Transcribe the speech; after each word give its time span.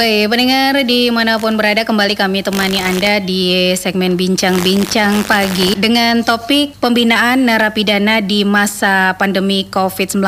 Baik, 0.00 0.32
pendengar 0.32 0.80
di 0.88 1.12
mana 1.12 1.36
pun 1.36 1.60
berada 1.60 1.84
kembali 1.84 2.16
kami 2.16 2.40
temani 2.40 2.80
Anda 2.80 3.20
di 3.20 3.76
segmen 3.76 4.16
Bincang-Bincang 4.16 5.28
Pagi 5.28 5.76
dengan 5.76 6.24
topik 6.24 6.72
pembinaan 6.80 7.44
narapidana 7.44 8.24
di 8.24 8.40
masa 8.40 9.12
pandemi 9.20 9.68
COVID-19. 9.68 10.24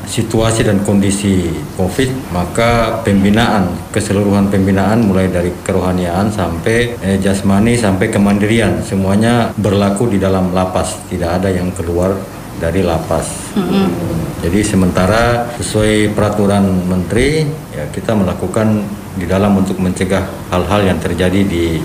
situasi 0.07 0.65
dan 0.65 0.81
kondisi 0.87 1.51
COVID, 1.77 2.33
maka 2.33 3.03
pembinaan, 3.03 3.69
keseluruhan 3.91 4.49
pembinaan 4.49 5.03
mulai 5.03 5.27
dari 5.29 5.51
kerohanian 5.67 6.31
sampai 6.31 6.95
eh, 7.03 7.19
jasmani 7.19 7.75
sampai 7.75 8.09
kemandirian, 8.09 8.81
semuanya 8.81 9.51
berlaku 9.59 10.07
di 10.11 10.23
dalam 10.23 10.55
lapas. 10.55 10.97
Tidak 11.11 11.43
ada 11.43 11.51
yang 11.51 11.75
keluar 11.75 12.15
dari 12.57 12.81
lapas. 12.81 13.53
Mm 13.59 13.67
-hmm. 13.67 14.17
Jadi 14.47 14.61
sementara 14.63 15.49
sesuai 15.59 16.15
peraturan 16.15 16.65
menteri, 16.87 17.45
ya 17.75 17.85
kita 17.91 18.15
melakukan 18.15 18.85
di 19.17 19.25
dalam 19.25 19.57
untuk 19.57 19.81
mencegah 19.81 20.29
hal-hal 20.53 20.81
yang 20.85 20.99
terjadi 21.01 21.41
di 21.43 21.81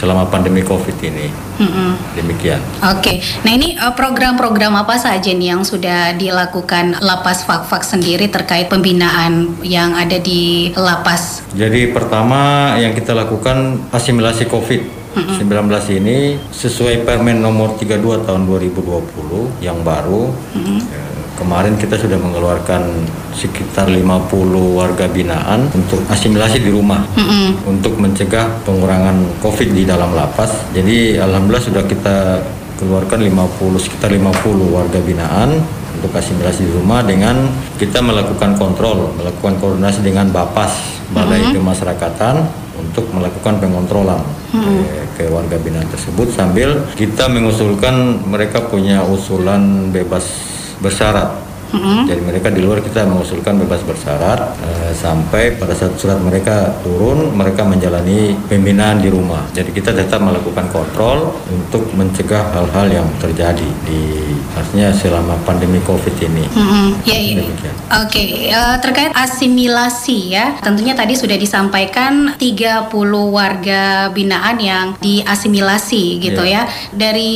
selama 0.00 0.24
pandemi 0.32 0.64
COVID 0.64 0.96
ini. 1.04 1.28
Mm-hmm. 1.60 1.90
Demikian. 2.16 2.60
Oke, 2.80 2.96
okay. 2.96 3.16
nah 3.44 3.52
ini 3.52 3.76
uh, 3.76 3.92
program-program 3.92 4.72
apa 4.80 4.96
saja 4.96 5.28
nih 5.28 5.52
yang 5.52 5.60
sudah 5.60 6.16
dilakukan 6.16 6.96
Lapas 7.04 7.44
Fakfak 7.44 7.84
sendiri 7.84 8.32
terkait 8.32 8.72
pembinaan 8.72 9.60
yang 9.60 9.92
ada 9.92 10.16
di 10.16 10.72
lapas? 10.72 11.44
Jadi 11.52 11.92
pertama 11.92 12.72
yang 12.80 12.96
kita 12.96 13.12
lakukan 13.12 13.76
asimilasi 13.92 14.48
COVID. 14.48 15.04
Mm-hmm. 15.10 15.42
19 15.42 15.98
ini 15.98 16.38
sesuai 16.54 17.02
Permen 17.02 17.42
nomor 17.42 17.74
32 17.74 18.30
tahun 18.30 18.46
2020 18.46 19.58
yang 19.58 19.82
baru 19.82 20.30
mm-hmm. 20.30 20.78
ya, 20.86 21.02
Kemarin 21.40 21.72
kita 21.80 21.96
sudah 21.96 22.20
mengeluarkan 22.20 22.84
sekitar 23.32 23.88
50 23.88 24.28
warga 24.76 25.08
binaan 25.08 25.72
untuk 25.72 26.04
asimilasi 26.12 26.60
di 26.60 26.68
rumah 26.68 27.00
mm 27.16 27.24
-hmm. 27.24 27.48
untuk 27.64 27.96
mencegah 27.96 28.60
pengurangan 28.68 29.40
COVID 29.40 29.72
di 29.72 29.88
dalam 29.88 30.12
lapas. 30.12 30.52
Jadi 30.76 31.16
alhamdulillah 31.16 31.64
sudah 31.64 31.84
kita 31.88 32.44
keluarkan 32.76 33.24
50 33.24 33.56
sekitar 33.80 34.12
50 34.12 34.36
warga 34.68 35.00
binaan 35.00 35.56
untuk 35.96 36.12
asimilasi 36.12 36.68
di 36.68 36.72
rumah 36.76 37.00
dengan 37.08 37.48
kita 37.80 38.04
melakukan 38.04 38.60
kontrol, 38.60 39.16
melakukan 39.16 39.56
koordinasi 39.64 40.04
dengan 40.04 40.28
Bapas 40.28 40.76
Balai 41.16 41.40
mm 41.40 41.44
-hmm. 41.50 41.56
Kemasyarakatan 41.56 42.36
untuk 42.76 43.08
melakukan 43.16 43.64
pengontrolan 43.64 44.20
mm 44.52 44.60
-hmm. 44.60 44.80
ke, 45.16 45.24
ke 45.24 45.32
warga 45.32 45.56
binaan 45.56 45.88
tersebut 45.88 46.36
sambil 46.36 46.84
kita 47.00 47.32
mengusulkan 47.32 48.28
mereka 48.28 48.60
punya 48.68 49.00
usulan 49.08 49.88
bebas 49.88 50.59
bersyarat. 50.82 51.49
Mm-hmm. 51.70 51.98
Jadi 52.10 52.20
mereka 52.26 52.48
di 52.50 52.60
luar 52.60 52.78
kita 52.82 53.06
mengusulkan 53.06 53.54
bebas 53.62 53.80
bersyarat 53.86 54.40
uh, 54.58 54.92
sampai 54.92 55.54
pada 55.54 55.74
saat 55.74 55.94
surat 55.96 56.18
mereka 56.18 56.74
turun 56.82 57.30
mereka 57.34 57.62
menjalani 57.62 58.34
pembinaan 58.50 58.98
di 58.98 59.08
rumah. 59.08 59.46
Jadi 59.54 59.70
kita 59.70 59.94
tetap 59.94 60.18
melakukan 60.18 60.66
kontrol 60.74 61.38
untuk 61.46 61.86
mencegah 61.94 62.50
hal-hal 62.50 62.86
yang 62.90 63.08
terjadi 63.22 63.68
di 63.86 64.34
artinya 64.58 64.90
selama 64.90 65.38
pandemi 65.46 65.78
Covid 65.86 66.14
ini. 66.18 66.44
Mm-hmm. 66.50 66.86
Ya, 67.06 67.18
ya. 67.18 67.42
Oke, 67.42 67.70
okay. 68.06 68.28
uh, 68.50 68.74
eh, 68.74 68.76
terkait 68.82 69.12
asimilasi 69.14 70.34
ya, 70.34 70.58
tentunya 70.62 70.94
tadi 70.94 71.14
sudah 71.14 71.38
disampaikan 71.38 72.34
30 72.38 72.90
warga 73.30 74.10
binaan 74.10 74.56
yang 74.58 74.86
diasimilasi 74.98 76.18
gitu 76.18 76.42
yeah. 76.42 76.66
ya. 76.66 76.90
Dari 76.90 77.34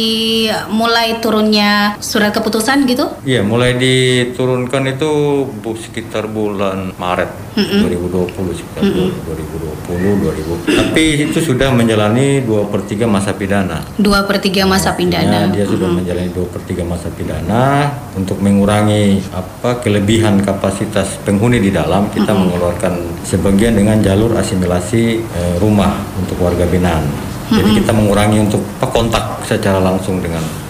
mulai 0.71 1.23
turunnya 1.23 1.99
surat 2.03 2.35
keputusan 2.35 2.87
gitu? 2.91 3.07
Iya, 3.23 3.41
yeah, 3.41 3.43
mulai 3.45 3.79
di 3.79 4.24
diturunkan 4.25 4.83
itu 4.97 5.13
bu, 5.61 5.77
sekitar 5.77 6.25
bulan 6.33 6.97
Maret 6.97 7.31
mm 7.53 7.65
-hmm. 7.65 7.81
2020 8.33 8.57
sekitar 8.57 8.83
mm 8.83 8.93
-hmm. 8.93 9.09
2020 9.85 10.65
2000 10.65 10.81
tapi 10.81 11.05
itu 11.29 11.39
sudah 11.45 11.69
menjalani 11.77 12.41
dua 12.41 12.65
per 12.73 12.89
tiga 12.89 13.05
masa 13.05 13.37
pidana 13.37 13.85
dua 14.01 14.25
per 14.25 14.41
tiga 14.41 14.65
masa 14.65 14.97
pidana 14.97 15.53
dia 15.53 15.69
sudah 15.69 15.77
mm 15.77 15.93
-hmm. 15.93 15.97
menjalani 16.01 16.31
dua 16.33 16.47
per 16.49 16.63
tiga 16.65 16.83
masa 16.89 17.09
pidana 17.13 17.93
untuk 18.17 18.41
mengurangi 18.41 19.21
apa 19.37 19.85
kelebihan 19.85 20.41
kapasitas 20.41 21.21
penghuni 21.23 21.61
di 21.61 21.69
dalam 21.69 22.09
kita 22.09 22.33
mm 22.33 22.33
-hmm. 22.33 22.41
mengeluarkan 22.49 22.93
sebagian 23.29 23.77
dengan 23.77 24.01
jalur 24.01 24.33
asimilasi 24.41 25.21
eh, 25.21 25.55
rumah 25.61 25.93
untuk 26.17 26.41
warga 26.41 26.65
binaan 26.65 27.05
jadi 27.53 27.61
mm 27.61 27.69
-hmm. 27.69 27.79
kita 27.85 27.93
mengurangi 27.93 28.39
untuk 28.41 28.63
kontak 28.81 29.45
secara 29.45 29.83
langsung 29.83 30.23
dengan 30.25 30.64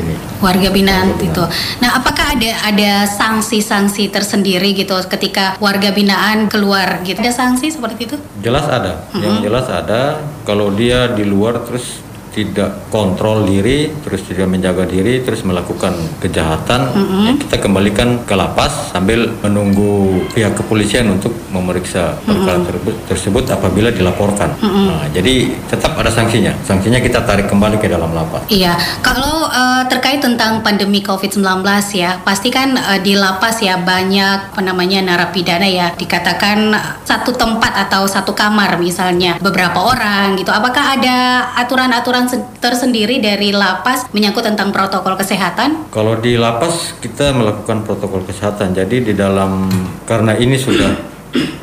ini 0.00 0.14
warga 0.40 0.68
binaan 0.72 1.14
itu. 1.20 1.44
Nah, 1.84 2.00
apakah 2.00 2.34
ada 2.36 2.50
ada 2.66 2.92
sanksi-sanksi 3.06 4.08
tersendiri 4.08 4.72
gitu 4.72 4.96
ketika 5.06 5.54
warga 5.60 5.92
binaan 5.92 6.48
keluar 6.48 7.04
gitu? 7.04 7.20
Ada 7.20 7.32
sanksi 7.32 7.70
seperti 7.70 8.10
itu? 8.10 8.16
Jelas 8.40 8.66
ada. 8.66 9.04
Mm 9.04 9.12
-hmm. 9.12 9.22
Yang 9.22 9.36
jelas 9.46 9.66
ada 9.68 10.02
kalau 10.48 10.72
dia 10.72 11.12
di 11.12 11.24
luar 11.28 11.60
terus 11.62 12.00
tidak 12.30 12.86
kontrol 12.94 13.42
diri, 13.42 13.90
terus 14.06 14.22
tidak 14.22 14.46
menjaga 14.46 14.86
diri, 14.86 15.18
terus 15.20 15.42
melakukan 15.42 15.92
kejahatan, 16.22 16.80
mm-hmm. 16.94 17.22
ya 17.26 17.32
kita 17.42 17.56
kembalikan 17.58 18.22
ke 18.22 18.34
lapas 18.38 18.94
sambil 18.94 19.34
menunggu 19.42 20.22
pihak 20.30 20.54
kepolisian 20.54 21.10
untuk 21.10 21.34
memeriksa 21.50 22.14
perkara 22.22 22.62
mm-hmm. 22.62 23.10
tersebut 23.10 23.44
apabila 23.50 23.90
dilaporkan. 23.90 24.54
Mm-hmm. 24.62 24.86
Nah, 24.86 25.06
jadi 25.10 25.34
tetap 25.66 25.98
ada 25.98 26.10
sanksinya. 26.10 26.54
Sanksinya 26.62 27.02
kita 27.02 27.26
tarik 27.26 27.50
kembali 27.50 27.82
ke 27.82 27.90
dalam 27.90 28.14
lapas. 28.14 28.46
Iya, 28.46 28.78
kalau 29.02 29.50
uh, 29.50 29.82
terkait 29.90 30.22
tentang 30.22 30.62
pandemi 30.62 31.02
COVID-19 31.02 31.66
ya, 31.98 32.22
pasti 32.22 32.54
kan 32.54 32.78
uh, 32.78 32.98
di 33.02 33.18
lapas 33.18 33.58
ya 33.58 33.74
banyak 33.82 34.54
apa 34.54 34.60
namanya 34.62 35.02
narapidana 35.02 35.66
ya 35.66 35.90
dikatakan 35.98 36.70
satu 37.02 37.34
tempat 37.34 37.74
atau 37.88 38.06
satu 38.06 38.32
kamar 38.38 38.78
misalnya 38.78 39.36
beberapa 39.42 39.82
orang 39.82 40.38
gitu. 40.38 40.54
Apakah 40.54 40.94
ada 40.94 41.50
aturan-aturan 41.58 42.19
aturan 42.26 42.44
tersendiri 42.60 43.22
dari 43.22 43.52
lapas 43.54 44.10
menyangkut 44.12 44.44
tentang 44.44 44.68
protokol 44.74 45.16
kesehatan? 45.16 45.88
Kalau 45.88 46.18
di 46.20 46.36
lapas 46.36 46.98
kita 47.00 47.32
melakukan 47.32 47.86
protokol 47.86 48.26
kesehatan. 48.28 48.76
Jadi 48.76 49.12
di 49.12 49.14
dalam 49.16 49.70
karena 50.04 50.36
ini 50.36 50.60
sudah 50.60 50.92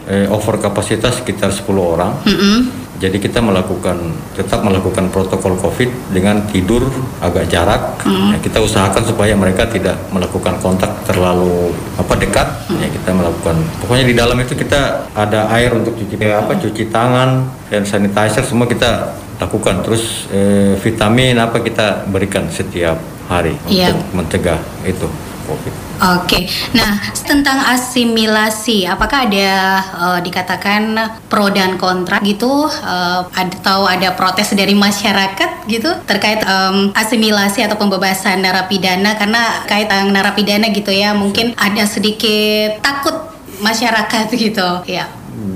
eh, 0.09 0.25
over 0.31 0.57
kapasitas 0.57 1.21
sekitar 1.21 1.53
10 1.53 1.67
orang. 1.77 2.11
Mm 2.25 2.35
-hmm. 2.35 2.57
Jadi 2.97 3.21
kita 3.21 3.37
melakukan 3.45 3.97
tetap 4.33 4.65
melakukan 4.65 5.13
protokol 5.13 5.53
COVID 5.61 6.13
dengan 6.13 6.41
tidur 6.49 6.89
agak 7.21 7.45
jarak. 7.45 8.01
Mm. 8.01 8.33
Ya, 8.33 8.37
kita 8.41 8.57
usahakan 8.57 9.05
supaya 9.05 9.37
mereka 9.37 9.69
tidak 9.69 10.01
melakukan 10.09 10.57
kontak 10.57 10.89
terlalu 11.05 11.69
apa 11.93 12.13
dekat. 12.17 12.47
Mm. 12.73 12.79
Ya, 12.81 12.87
kita 12.89 13.09
melakukan 13.13 13.55
pokoknya 13.85 14.05
di 14.09 14.15
dalam 14.17 14.37
itu 14.41 14.53
kita 14.57 15.13
ada 15.13 15.45
air 15.53 15.71
untuk 15.77 15.93
cuci 15.93 16.15
apa 16.27 16.57
cuci 16.57 16.89
tangan 16.89 17.45
dan 17.69 17.85
sanitizer 17.85 18.41
semua 18.43 18.65
kita 18.65 19.13
lakukan 19.37 19.85
terus 19.85 20.25
eh, 20.33 20.73
vitamin 20.81 21.37
apa 21.37 21.61
kita 21.61 22.09
berikan 22.09 22.49
setiap 22.49 22.97
hari 23.29 23.53
yeah. 23.69 23.93
untuk 23.93 24.23
mencegah 24.23 24.59
itu 24.87 25.07
COVID. 25.47 25.73
Oke, 25.97 26.45
nah 26.77 26.99
tentang 27.25 27.57
asimilasi, 27.73 28.85
apakah 28.85 29.25
ada 29.25 29.49
uh, 29.97 30.19
dikatakan 30.21 30.93
pro 31.25 31.49
dan 31.49 31.79
kontra 31.79 32.21
gitu, 32.21 32.69
uh, 32.69 33.21
atau 33.31 33.87
ada 33.89 34.13
protes 34.13 34.53
dari 34.53 34.77
masyarakat 34.77 35.65
gitu 35.65 35.89
terkait 36.05 36.43
um, 36.45 36.93
asimilasi 36.93 37.65
atau 37.65 37.79
pembebasan 37.79 38.43
narapidana? 38.43 39.17
Karena 39.17 39.65
kait 39.65 39.89
narapidana 39.89 40.69
gitu 40.69 40.93
ya, 40.93 41.17
mungkin 41.17 41.57
ada 41.57 41.87
sedikit 41.89 42.83
takut 42.83 43.15
masyarakat 43.63 44.27
gitu, 44.45 44.69
ya. 44.85 45.09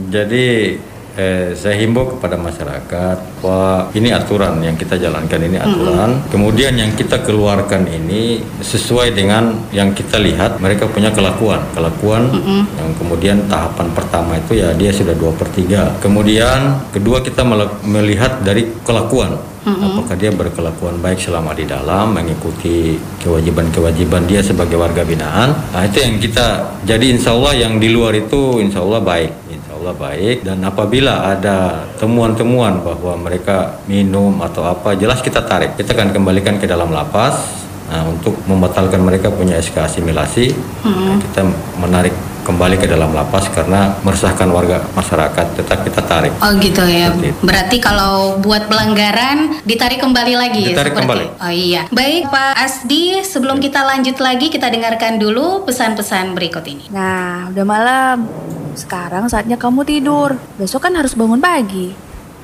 Jadi 0.10 0.80
eh, 1.18 1.52
saya 1.58 1.76
himbau 1.80 2.18
kepada 2.18 2.36
masyarakat 2.40 3.18
bahwa 3.42 3.90
ini 3.96 4.10
aturan 4.12 4.62
yang 4.64 4.76
kita 4.76 4.96
jalankan 5.00 5.42
ini 5.42 5.58
aturan. 5.58 6.10
Mm-hmm. 6.18 6.30
Kemudian 6.32 6.74
yang 6.78 6.92
kita 6.96 7.24
keluarkan 7.24 7.88
ini 7.88 8.44
sesuai 8.62 9.16
dengan 9.16 9.56
yang 9.76 9.92
kita 9.92 10.20
lihat 10.20 10.60
mereka 10.64 10.88
punya 10.88 11.12
kelakuan, 11.12 11.64
kelakuan 11.76 12.30
mm-hmm. 12.32 12.62
yang 12.78 12.90
kemudian 12.96 13.38
tahapan 13.48 13.88
pertama 13.92 14.38
itu 14.38 14.60
ya 14.60 14.72
dia 14.76 14.92
sudah 14.94 15.16
dua 15.18 15.32
per 15.36 15.48
tiga. 15.52 15.96
Kemudian 16.00 16.92
kedua 16.94 17.24
kita 17.24 17.44
melihat 17.84 18.44
dari 18.46 18.68
kelakuan 18.84 19.52
Mm-hmm. 19.62 19.94
Apakah 19.94 20.16
dia 20.18 20.34
berkelakuan 20.34 20.98
baik 21.06 21.22
selama 21.22 21.54
di 21.54 21.70
dalam, 21.70 22.18
mengikuti 22.18 22.98
kewajiban-kewajiban 23.22 24.26
dia 24.26 24.42
sebagai 24.42 24.74
warga 24.74 25.06
binaan? 25.06 25.54
Nah 25.54 25.86
itu 25.86 26.02
yang 26.02 26.18
kita. 26.18 26.82
Jadi 26.82 27.14
insya 27.14 27.38
Allah 27.38 27.54
yang 27.54 27.78
di 27.78 27.94
luar 27.94 28.18
itu 28.18 28.58
insya 28.58 28.82
Allah 28.82 29.06
baik. 29.06 29.30
Allah 29.82 29.98
baik 29.98 30.46
dan 30.46 30.62
apabila 30.62 31.34
ada 31.34 31.90
temuan-temuan 31.98 32.86
bahwa 32.86 33.18
mereka 33.18 33.82
minum 33.90 34.38
atau 34.46 34.62
apa 34.70 34.94
jelas 34.94 35.26
kita 35.26 35.42
tarik 35.42 35.74
kita 35.74 35.98
akan 35.98 36.14
kembalikan 36.14 36.62
ke 36.62 36.70
dalam 36.70 36.94
lapas 36.94 37.66
nah, 37.90 38.06
untuk 38.06 38.38
membatalkan 38.46 39.02
mereka 39.02 39.34
punya 39.34 39.58
SK 39.58 39.82
asimilasi 39.82 40.54
hmm. 40.86 41.34
kita 41.34 41.42
menarik 41.82 42.14
kembali 42.42 42.76
ke 42.78 42.90
dalam 42.90 43.14
lapas 43.14 43.48
karena 43.54 43.96
meresahkan 44.02 44.50
warga 44.50 44.82
masyarakat 44.98 45.62
tetap 45.62 45.86
kita 45.86 46.02
tarik. 46.02 46.34
Oh 46.42 46.52
gitu 46.58 46.82
ya. 46.90 47.14
Berarti 47.40 47.78
kalau 47.78 48.42
buat 48.42 48.66
pelanggaran 48.66 49.62
ditarik 49.62 50.02
kembali 50.02 50.34
lagi. 50.36 50.74
Ditarik 50.74 50.98
seperti. 50.98 51.06
kembali. 51.06 51.26
Oh 51.38 51.54
iya. 51.54 51.86
Baik 51.94 52.34
Pak 52.34 52.54
Asdi, 52.58 53.22
sebelum 53.22 53.62
kita 53.62 53.86
lanjut 53.86 54.18
lagi 54.18 54.50
kita 54.50 54.74
dengarkan 54.74 55.22
dulu 55.22 55.64
pesan-pesan 55.70 56.34
berikut 56.34 56.66
ini. 56.66 56.90
Nah, 56.90 57.54
udah 57.54 57.66
malam. 57.66 58.18
Sekarang 58.74 59.28
saatnya 59.28 59.60
kamu 59.60 59.84
tidur. 59.84 60.36
Besok 60.56 60.88
kan 60.88 60.94
harus 60.96 61.16
bangun 61.16 61.44
pagi. 61.44 61.92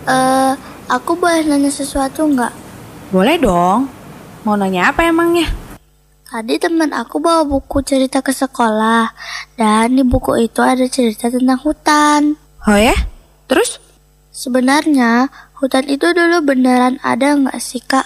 Eh, 0.07 0.12
uh, 0.12 0.53
aku 0.88 1.15
boleh 1.19 1.44
nanya 1.47 1.71
sesuatu 1.71 2.27
nggak? 2.27 2.53
Boleh 3.12 3.35
dong. 3.39 3.88
Mau 4.44 4.56
nanya 4.56 4.91
apa 4.91 5.07
emangnya? 5.07 5.47
Tadi 6.27 6.59
teman 6.59 6.91
aku 6.91 7.24
bawa 7.24 7.47
buku 7.47 7.79
cerita 7.88 8.19
ke 8.19 8.35
sekolah 8.35 9.15
dan 9.56 9.95
di 9.95 10.03
buku 10.03 10.35
itu 10.44 10.59
ada 10.59 10.83
cerita 10.91 11.31
tentang 11.31 11.59
hutan. 11.63 12.35
Oh 12.68 12.75
ya? 12.75 12.95
Terus? 13.47 13.80
Sebenarnya 14.35 15.31
hutan 15.63 15.88
itu 15.88 16.12
dulu 16.12 16.44
beneran 16.44 17.00
ada 17.00 17.31
nggak 17.31 17.59
sih 17.63 17.80
kak? 17.80 18.03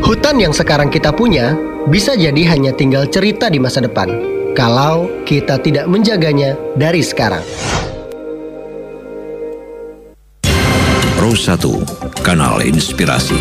Hutan 0.00 0.40
yang 0.40 0.56
sekarang 0.56 0.88
kita 0.88 1.12
punya 1.12 1.52
bisa 1.92 2.16
jadi 2.16 2.56
hanya 2.56 2.72
tinggal 2.72 3.04
cerita 3.12 3.52
di 3.52 3.60
masa 3.60 3.84
depan 3.84 4.37
kalau 4.58 5.06
kita 5.22 5.62
tidak 5.62 5.86
menjaganya 5.86 6.58
dari 6.74 6.98
sekarang. 6.98 7.46
Pro 11.14 11.30
1, 11.30 11.62
Kanal 12.26 12.66
Inspirasi. 12.66 13.38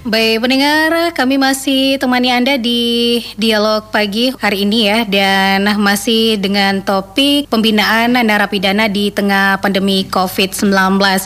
Baik 0.00 0.40
pendengar, 0.40 1.12
kami 1.12 1.36
masih 1.36 2.00
temani 2.00 2.32
Anda 2.32 2.56
di 2.56 3.20
dialog 3.36 3.92
pagi 3.92 4.32
hari 4.40 4.64
ini 4.64 4.88
ya 4.88 5.04
dan 5.04 5.76
masih 5.76 6.40
dengan 6.40 6.80
topik 6.80 7.52
pembinaan 7.52 8.16
narapidana 8.16 8.88
di 8.88 9.12
tengah 9.12 9.60
pandemi 9.60 10.08
COVID-19. 10.08 10.72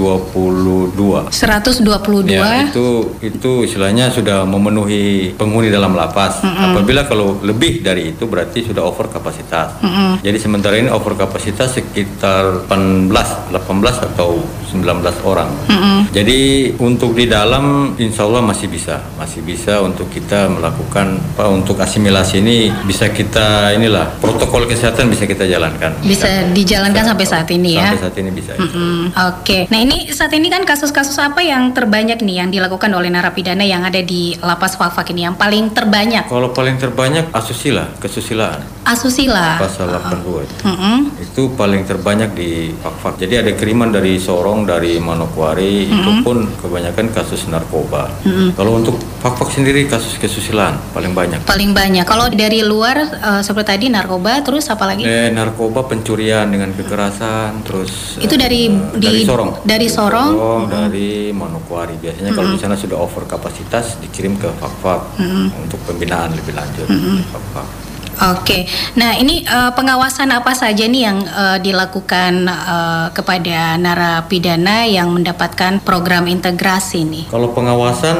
122. 1.29 2.33
Ya, 2.33 2.69
itu 2.69 3.17
itu 3.21 3.51
istilahnya 3.65 4.09
sudah 4.09 4.45
memenuhi 4.45 5.33
penghuni 5.37 5.69
dalam 5.69 5.93
lapas. 5.93 6.41
Mm-hmm. 6.41 6.65
Apabila 6.73 7.01
kalau 7.05 7.37
lebih 7.45 7.85
dari 7.85 8.15
itu 8.17 8.25
berarti 8.25 8.65
sudah 8.65 8.81
over 8.81 9.09
kapasitas. 9.09 9.77
Mm-hmm. 9.81 10.11
Jadi 10.25 10.37
sementara 10.41 10.75
ini 10.79 10.89
over 10.89 11.13
kapasitas 11.13 11.77
sekitar 11.77 12.65
18 12.69 13.53
18 13.53 14.07
atau 14.13 14.41
19 14.73 15.29
orang. 15.29 15.49
Mm-hmm. 15.69 15.97
Jadi 16.09 16.39
untuk 16.81 17.13
di 17.13 17.29
dalam 17.29 17.93
insya 18.01 18.25
Allah 18.25 18.41
masih 18.41 18.67
bisa, 18.69 19.01
masih 19.17 19.45
bisa 19.45 19.81
untuk 19.85 20.09
kita 20.09 20.49
melakukan 20.49 21.21
apa 21.37 21.49
untuk 21.49 21.77
asimilasi 21.77 22.39
ini 22.39 22.71
bisa 22.85 23.02
bisa 23.03 23.19
kita 23.19 23.47
inilah 23.75 24.15
protokol 24.23 24.63
kesehatan 24.63 25.11
bisa 25.11 25.27
kita 25.27 25.43
jalankan. 25.43 25.91
Bisa 26.07 26.55
dijalankan 26.55 27.03
sampai 27.03 27.25
saat 27.27 27.51
ini 27.51 27.75
ya. 27.75 27.91
Sampai 27.91 27.99
saat 28.07 28.15
ini 28.15 28.31
bisa. 28.31 28.55
Mm 28.55 28.63
-hmm. 28.63 28.99
Oke. 29.11 29.19
Okay. 29.43 29.61
Nah 29.67 29.79
ini 29.83 30.07
saat 30.15 30.31
ini 30.31 30.47
kan 30.47 30.63
kasus-kasus 30.63 31.19
apa 31.19 31.43
yang 31.43 31.75
terbanyak 31.75 32.23
nih 32.23 32.39
yang 32.39 32.47
dilakukan 32.47 32.87
oleh 32.95 33.11
narapidana 33.11 33.67
yang 33.67 33.83
ada 33.83 33.99
di 33.99 34.39
lapas 34.39 34.79
Fafak 34.79 35.11
ini 35.11 35.27
yang 35.27 35.35
paling 35.35 35.75
terbanyak? 35.75 36.31
Kalau 36.31 36.55
paling 36.55 36.79
terbanyak 36.79 37.27
asusila, 37.35 37.91
kesusilaan. 37.99 38.63
Asusila. 38.83 39.59
Pasal 39.59 39.91
82 39.91 40.45
itu. 40.47 40.55
Mm 40.63 40.75
-hmm. 40.75 40.97
Itu 41.19 41.41
paling 41.57 41.83
terbanyak 41.87 42.35
di 42.35 42.71
Fafak. 42.79 43.19
Jadi 43.19 43.39
ada 43.39 43.51
kiriman 43.55 43.89
dari 43.89 44.19
Sorong, 44.19 44.67
dari 44.67 44.99
Manokwari, 44.99 45.87
-hmm. 45.87 45.95
itu 45.97 46.11
pun 46.21 46.37
kebanyakan 46.61 47.11
kasus 47.15 47.47
narkoba. 47.49 48.11
Mm 48.23 48.31
-hmm. 48.31 48.47
Kalau 48.55 48.71
untuk 48.79 48.95
Fafak 49.23 49.55
sendiri 49.55 49.87
kasus 49.87 50.19
kesusilaan 50.19 50.75
paling 50.91 51.15
banyak. 51.15 51.39
Paling 51.47 51.71
banyak. 51.71 52.03
Kalau 52.03 52.27
dari 52.29 52.59
luar 52.61 53.01
uh, 53.01 53.41
seperti 53.41 53.73
tadi 53.73 53.85
narkoba 53.87 54.43
terus 54.43 54.67
apa 54.67 54.83
lagi? 54.85 55.07
Eh, 55.07 55.31
narkoba 55.31 55.87
pencurian 55.87 56.45
dengan 56.51 56.75
kekerasan 56.75 57.63
terus 57.65 58.19
itu 58.19 58.35
dari 58.35 58.69
uh, 58.69 58.93
di, 58.99 59.07
dari 59.07 59.21
Sorong 59.23 59.51
dari 59.65 59.87
Sorong, 59.89 60.31
Sorong 60.35 60.63
hmm. 60.67 60.71
dari 60.71 61.09
Manokwari 61.31 61.95
biasanya 61.97 62.35
hmm. 62.35 62.37
kalau 62.37 62.49
di 62.53 62.59
sana 62.59 62.75
sudah 62.75 62.97
over 62.99 63.23
kapasitas 63.25 63.97
dikirim 64.03 64.37
ke 64.37 64.51
Fakfak 64.59 65.17
hmm. 65.17 65.63
untuk 65.65 65.79
pembinaan 65.87 66.35
lebih 66.35 66.53
lanjut 66.53 66.85
hmm. 66.85 67.23
Fakfak. 67.31 67.82
Oke, 68.21 68.69
nah 68.93 69.17
ini 69.17 69.41
uh, 69.49 69.73
pengawasan 69.73 70.29
apa 70.29 70.53
saja 70.53 70.85
nih 70.85 71.01
yang 71.01 71.17
uh, 71.25 71.57
dilakukan 71.57 72.45
uh, 72.45 73.07
kepada 73.09 73.73
narapidana 73.81 74.85
yang 74.85 75.09
mendapatkan 75.09 75.81
program 75.81 76.29
integrasi 76.29 77.09
nih? 77.09 77.25
Kalau 77.33 77.49
pengawasan 77.57 78.17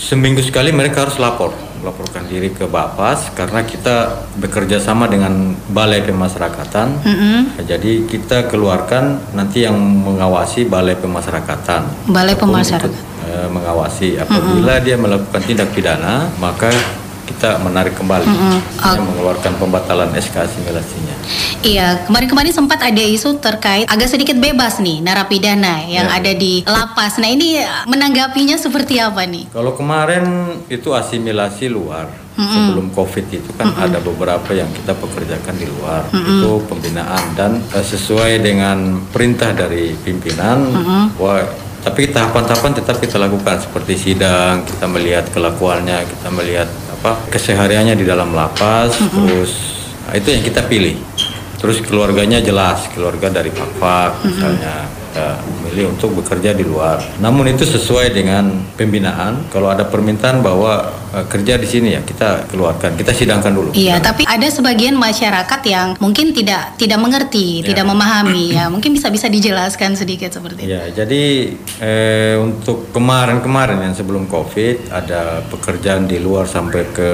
seminggu 0.00 0.40
sekali 0.40 0.72
mereka 0.72 1.04
harus 1.04 1.20
lapor 1.20 1.52
melaporkan 1.84 2.24
diri 2.24 2.48
ke 2.48 2.64
Bapas 2.64 3.28
karena 3.36 3.60
kita 3.60 4.24
bekerja 4.40 4.80
sama 4.80 5.04
dengan 5.04 5.52
Balai 5.68 6.00
Pemasyarakatan. 6.00 7.04
Mm 7.04 7.14
-hmm. 7.14 7.38
Jadi 7.68 8.08
kita 8.08 8.48
keluarkan 8.48 9.36
nanti 9.36 9.68
yang 9.68 9.76
mengawasi 9.76 10.64
Balai 10.64 10.96
Pemasyarakatan. 10.96 12.08
Balai 12.08 12.32
Pemasyarakatan. 12.32 13.12
mengawasi 13.44 14.14
apabila 14.14 14.78
mm 14.78 14.80
-hmm. 14.80 14.86
dia 14.86 14.96
melakukan 14.96 15.42
tindak 15.42 15.68
pidana 15.74 16.30
maka 16.38 16.70
kita 17.24 17.58
menarik 17.60 17.96
kembali, 17.96 18.24
mm 18.28 18.36
-hmm. 18.36 18.58
okay. 18.80 19.00
mengeluarkan 19.00 19.52
pembatalan 19.58 20.10
SK 20.16 20.36
asimilasinya. 20.44 21.16
Iya, 21.64 22.04
kemarin-kemarin 22.04 22.52
sempat 22.52 22.84
ada 22.84 23.00
isu 23.00 23.40
terkait 23.40 23.88
agak 23.88 24.12
sedikit 24.12 24.36
bebas 24.36 24.78
nih 24.84 25.00
narapidana 25.00 25.88
yang 25.88 26.12
ya. 26.12 26.20
ada 26.20 26.32
di 26.36 26.60
lapas. 26.68 27.16
Nah 27.16 27.32
ini 27.32 27.56
menanggapinya 27.88 28.60
seperti 28.60 29.00
apa 29.00 29.24
nih? 29.24 29.48
Kalau 29.48 29.72
kemarin 29.72 30.24
itu 30.68 30.92
asimilasi 30.92 31.72
luar, 31.72 32.12
sebelum 32.36 32.90
COVID 32.90 33.26
itu 33.30 33.50
kan 33.56 33.70
ada 33.78 34.02
beberapa 34.02 34.50
yang 34.52 34.68
kita 34.74 34.92
pekerjakan 34.98 35.54
di 35.56 35.66
luar. 35.70 36.04
Itu 36.12 36.60
pembinaan 36.68 37.24
dan 37.38 37.62
eh, 37.72 37.84
sesuai 37.84 38.42
dengan 38.42 39.00
perintah 39.08 39.54
dari 39.54 39.94
pimpinan, 40.04 40.68
wah 41.16 41.63
tapi 41.84 42.08
tahapan-tahapan 42.08 42.72
tetap 42.80 42.96
kita 42.96 43.20
lakukan 43.20 43.60
seperti 43.60 43.94
sidang, 44.00 44.64
kita 44.64 44.88
melihat 44.88 45.28
kelakuannya, 45.28 46.08
kita 46.08 46.32
melihat 46.32 46.68
apa 46.96 47.28
kesehariannya 47.28 47.92
di 47.92 48.08
dalam 48.08 48.32
lapas, 48.32 48.96
terus 48.96 49.52
nah, 50.08 50.16
itu 50.16 50.32
yang 50.32 50.40
kita 50.40 50.64
pilih. 50.64 50.96
Terus 51.60 51.84
keluarganya 51.84 52.40
jelas, 52.40 52.88
keluarga 52.92 53.28
dari 53.28 53.52
Pak 53.52 54.24
misalnya 54.24 55.03
kita 55.14 55.38
memilih 55.46 55.94
untuk 55.94 56.10
bekerja 56.18 56.50
di 56.58 56.66
luar. 56.66 56.98
Namun 57.22 57.46
itu 57.46 57.62
sesuai 57.62 58.10
dengan 58.10 58.50
pembinaan. 58.74 59.46
Kalau 59.46 59.70
ada 59.70 59.86
permintaan 59.86 60.42
bahwa 60.42 60.90
eh, 61.14 61.22
kerja 61.30 61.54
di 61.54 61.70
sini 61.70 61.94
ya 61.94 62.02
kita 62.02 62.50
keluarkan, 62.50 62.98
kita 62.98 63.14
sidangkan 63.14 63.54
dulu. 63.54 63.70
Iya, 63.78 64.02
tapi 64.02 64.26
ada 64.26 64.42
sebagian 64.50 64.98
masyarakat 64.98 65.60
yang 65.70 65.94
mungkin 66.02 66.34
tidak 66.34 66.74
tidak 66.74 66.98
mengerti, 66.98 67.62
Ya. 67.62 67.70
tidak 67.70 67.86
memahami 67.86 68.58
ya. 68.58 68.66
Mungkin 68.66 68.90
bisa 68.90 69.06
bisa 69.14 69.30
dijelaskan 69.30 69.94
sedikit 69.94 70.34
seperti 70.34 70.66
itu. 70.66 70.74
Ya, 70.74 70.90
jadi 70.90 71.54
eh, 71.78 72.34
untuk 72.42 72.90
kemarin-kemarin 72.90 73.86
yang 73.86 73.94
sebelum 73.94 74.26
COVID 74.26 74.90
ada 74.90 75.46
pekerjaan 75.46 76.10
di 76.10 76.18
luar 76.18 76.50
sampai 76.50 76.90
ke 76.90 77.10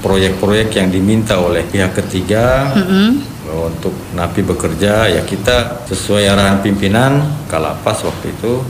proyek-proyek 0.00 0.72
yang 0.72 0.88
diminta 0.88 1.36
oleh 1.36 1.68
pihak 1.68 1.92
ketiga 1.92 2.72
bahwa 3.46 3.70
untuk 3.70 3.94
napi 4.12 4.42
bekerja 4.42 5.06
ya 5.06 5.22
kita 5.22 5.86
sesuai 5.86 6.26
arahan 6.26 6.58
pimpinan 6.60 7.22
Kalapas 7.46 8.02
waktu 8.02 8.34
itu 8.34 8.60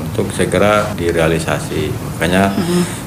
untuk 0.00 0.30
segera 0.32 0.94
direalisasi. 0.94 1.90
Makanya 1.90 2.54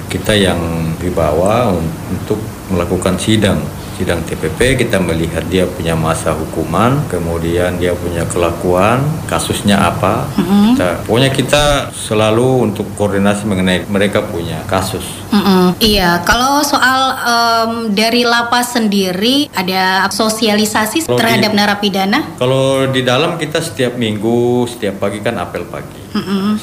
kita 0.08 0.36
yang 0.36 0.60
dibawa 1.00 1.72
un- 1.72 1.92
untuk 2.12 2.38
melakukan 2.68 3.16
sidang 3.18 3.58
sidang 3.98 4.22
TPP 4.22 4.78
kita 4.78 5.02
melihat 5.02 5.42
dia 5.50 5.66
punya 5.66 5.98
masa 5.98 6.32
hukuman 6.32 7.02
kemudian 7.10 7.76
dia 7.76 7.92
punya 7.92 8.22
kelakuan 8.26 9.02
kasusnya 9.26 9.82
apa 9.82 10.30
kita 10.72 11.02
pokoknya 11.04 11.32
kita 11.34 11.64
selalu 11.90 12.64
untuk 12.64 12.86
koordinasi 12.94 13.44
mengenai 13.44 13.90
mereka 13.90 14.22
punya 14.22 14.62
kasus 14.66 15.02
Mm-mm. 15.28 15.76
Iya, 15.78 16.24
kalau 16.24 16.64
soal 16.64 17.02
em, 17.20 17.72
dari 17.92 18.24
lapas 18.24 18.72
sendiri 18.72 19.52
ada 19.52 20.08
sosialisasi 20.08 21.04
Kalau 21.04 21.20
terhadap 21.20 21.52
di- 21.52 21.58
narapidana? 21.58 22.20
Kalau 22.40 22.88
di 22.88 23.04
dalam 23.04 23.36
kita 23.36 23.60
setiap 23.60 23.94
minggu, 23.94 24.64
setiap 24.66 24.98
pagi 24.98 25.20
kan 25.20 25.36
apel 25.36 25.68
pagi. 25.68 26.00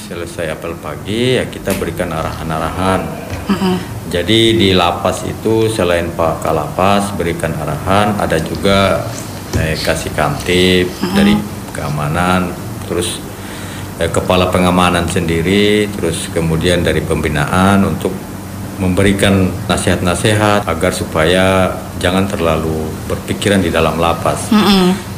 Selesai 0.09 0.49
apel 0.49 0.75
pagi 0.81 1.37
ya 1.37 1.45
kita 1.45 1.77
berikan 1.77 2.09
arahan-arahan. 2.09 3.01
Jadi 4.15 4.55
di 4.55 4.71
lapas 4.71 5.27
itu 5.27 5.67
selain 5.67 6.07
Pak 6.15 6.47
Kalapas 6.47 7.11
berikan 7.19 7.51
arahan, 7.51 8.15
ada 8.15 8.39
juga 8.39 9.03
eh, 9.59 9.75
kasih 9.75 10.15
kamtip 10.15 10.87
dari 11.19 11.35
keamanan, 11.75 12.55
terus 12.87 13.19
eh, 13.99 14.07
kepala 14.07 14.55
pengamanan 14.55 15.11
sendiri, 15.11 15.91
terus 15.99 16.31
kemudian 16.31 16.87
dari 16.87 17.03
pembinaan 17.03 17.83
untuk 17.83 18.15
memberikan 18.79 19.51
nasihat-nasihat 19.67 20.63
agar 20.63 20.95
supaya 20.95 21.75
jangan 21.99 22.31
terlalu 22.31 22.87
berpikiran 23.11 23.67
di 23.67 23.75
dalam 23.75 23.99
lapas. 23.99 24.47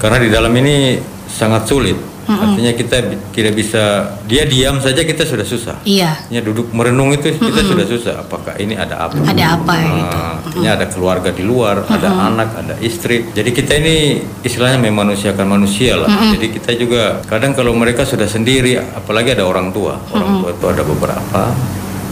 Karena 0.00 0.16
di 0.24 0.32
dalam 0.32 0.52
ini 0.56 0.96
sangat 1.28 1.68
sulit. 1.68 2.15
Artinya 2.26 2.72
kita 2.74 2.96
tidak 3.30 3.54
bisa 3.54 3.82
dia 4.26 4.42
diam 4.44 4.82
saja 4.82 5.06
kita 5.06 5.22
sudah 5.22 5.46
susah. 5.46 5.76
Iya. 5.86 6.18
Artinya 6.26 6.42
duduk 6.42 6.66
merenung 6.74 7.14
itu 7.14 7.30
kita 7.32 7.62
sudah 7.62 7.86
susah. 7.86 8.14
Apakah 8.26 8.58
ini 8.58 8.74
ada 8.74 9.06
apa? 9.06 9.14
Ada 9.22 9.44
apa 9.56 9.72
Ah, 9.72 9.86
gitu. 9.86 10.18
Artinya 10.50 10.70
ada 10.74 10.86
keluarga 10.90 11.30
di 11.30 11.42
luar, 11.46 11.86
ada 11.86 12.08
anak, 12.10 12.48
ada 12.58 12.74
istri. 12.82 13.30
Jadi 13.30 13.50
kita 13.54 13.78
ini 13.78 14.18
istilahnya 14.42 14.82
memanusiakan 14.82 15.46
manusia 15.46 15.94
lah. 15.96 16.10
Jadi 16.34 16.46
kita 16.50 16.70
juga 16.74 17.22
kadang 17.24 17.54
kalau 17.54 17.70
mereka 17.72 18.02
sudah 18.02 18.26
sendiri, 18.26 18.74
apalagi 18.76 19.32
ada 19.38 19.46
orang 19.46 19.70
tua. 19.70 19.94
Orang 20.10 20.42
tua 20.42 20.50
itu 20.50 20.66
ada 20.66 20.82
beberapa. 20.82 21.42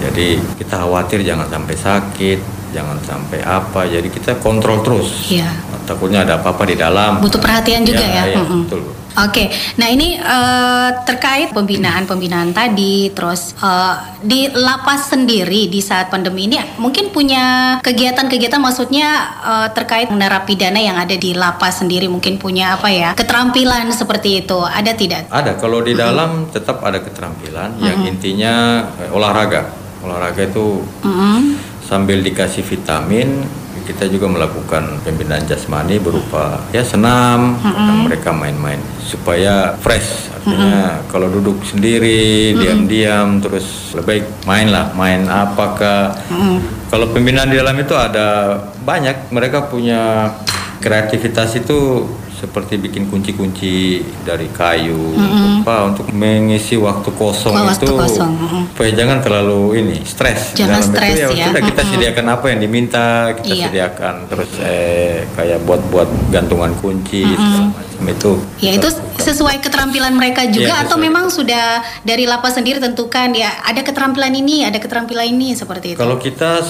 Jadi 0.04 0.36
kita 0.58 0.84
khawatir 0.84 1.24
jangan 1.24 1.48
sampai 1.48 1.74
sakit, 1.74 2.38
jangan 2.74 2.98
sampai 3.06 3.38
apa. 3.46 3.86
Jadi 3.86 4.10
kita 4.10 4.42
kontrol 4.42 4.82
terus. 4.82 5.30
Iya. 5.30 5.46
Takutnya 5.86 6.26
ada 6.26 6.42
apa-apa 6.42 6.66
di 6.66 6.74
dalam. 6.74 7.22
Butuh 7.22 7.38
perhatian 7.38 7.86
juga 7.86 8.02
ya. 8.02 8.26
Iya, 8.26 8.42
Mm-mm. 8.42 8.66
betul. 8.66 8.80
Bu. 8.82 8.92
Oke, 9.14 9.46
nah 9.78 9.86
ini 9.86 10.18
eh, 10.18 10.88
terkait 11.06 11.54
pembinaan-pembinaan 11.54 12.50
tadi, 12.50 13.14
terus 13.14 13.54
eh, 13.62 13.94
di 14.18 14.50
lapas 14.50 15.06
sendiri 15.14 15.70
di 15.70 15.78
saat 15.78 16.10
pandemi 16.10 16.50
ini 16.50 16.58
mungkin 16.82 17.14
punya 17.14 17.78
kegiatan-kegiatan, 17.78 18.58
maksudnya 18.58 19.38
eh, 19.38 19.68
terkait 19.70 20.10
narapidana 20.10 20.82
yang 20.82 20.98
ada 20.98 21.14
di 21.14 21.30
lapas 21.30 21.78
sendiri 21.78 22.10
mungkin 22.10 22.42
punya 22.42 22.74
apa 22.74 22.90
ya 22.90 23.14
keterampilan 23.14 23.86
seperti 23.94 24.42
itu, 24.42 24.58
ada 24.66 24.90
tidak? 24.98 25.30
Ada, 25.30 25.62
kalau 25.62 25.78
di 25.86 25.94
dalam 25.94 26.50
tetap 26.50 26.82
ada 26.82 26.98
keterampilan 26.98 27.78
yang 27.78 28.02
intinya 28.10 28.82
eh, 28.98 29.14
olahraga. 29.14 29.86
Olahraga 30.02 30.42
itu 30.42 30.82
Mm-mm. 31.06 31.54
Sambil 31.84 32.24
dikasih 32.24 32.64
vitamin, 32.64 33.44
kita 33.84 34.08
juga 34.08 34.24
melakukan 34.32 35.04
pembinaan 35.04 35.44
jasmani 35.44 36.00
berupa 36.00 36.56
ya 36.72 36.80
senam, 36.80 37.60
kadang 37.60 38.08
mereka 38.08 38.32
main-main 38.32 38.80
supaya 39.04 39.76
fresh. 39.76 40.32
Artinya 40.32 41.04
kalau 41.12 41.28
duduk 41.28 41.60
sendiri, 41.68 42.56
diam-diam 42.56 43.44
terus 43.44 43.92
lebih 43.92 44.08
baik 44.08 44.24
main 44.48 44.68
lah, 44.72 44.88
main 44.96 45.28
apakah. 45.28 46.16
Kalau 46.88 47.12
pembinaan 47.12 47.52
di 47.52 47.60
dalam 47.60 47.76
itu 47.76 47.92
ada 47.92 48.56
banyak, 48.80 49.28
mereka 49.28 49.68
punya 49.68 50.32
kreativitas 50.80 51.52
itu 51.60 52.08
seperti 52.34 52.76
bikin 52.76 53.06
kunci-kunci 53.06 54.02
dari 54.22 54.50
kayu 54.50 55.14
untuk 55.14 55.48
apa 55.62 55.76
untuk 55.88 56.06
mengisi 56.10 56.74
waktu 56.76 57.08
kosong 57.14 57.54
waktu 57.54 57.86
itu 57.86 57.94
kosong, 57.94 58.32
supaya 58.70 58.90
jangan 58.92 59.18
terlalu 59.22 59.80
ini 59.80 59.96
stres. 60.02 60.52
Jangan 60.52 60.80
dalam 60.80 60.82
itu 60.84 60.90
stres 60.92 61.16
ya, 61.16 61.28
sudah 61.48 61.62
kita 61.62 61.82
mm-mm. 61.82 61.92
sediakan 61.96 62.26
apa 62.28 62.46
yang 62.50 62.58
diminta 62.60 63.06
kita 63.38 63.54
Iya. 63.54 63.66
sediakan. 63.70 64.14
Terus 64.28 64.50
eh 64.60 65.24
kayak 65.32 65.62
buat-buat 65.62 66.08
gantungan 66.28 66.74
kunci 66.78 67.22
segala 67.24 67.70
macam. 67.70 67.92
Itu 68.04 68.36
Ya 68.60 68.76
itu 68.76 68.88
sesuai 69.16 69.64
keterampilan 69.64 70.12
mereka 70.12 70.44
juga 70.50 70.76
Iya, 70.76 70.84
atau 70.84 71.00
memang 71.00 71.32
sudah 71.32 71.80
dari 72.04 72.28
lapas 72.28 72.58
sendiri 72.58 72.76
tentukan 72.76 73.32
ya 73.32 73.64
ada 73.64 73.80
keterampilan 73.80 74.34
ini, 74.34 74.66
ada 74.66 74.76
keterampilan 74.76 75.24
ini 75.24 75.56
seperti 75.56 75.94
itu. 75.94 75.98
kalau 76.02 76.18
kita 76.18 76.60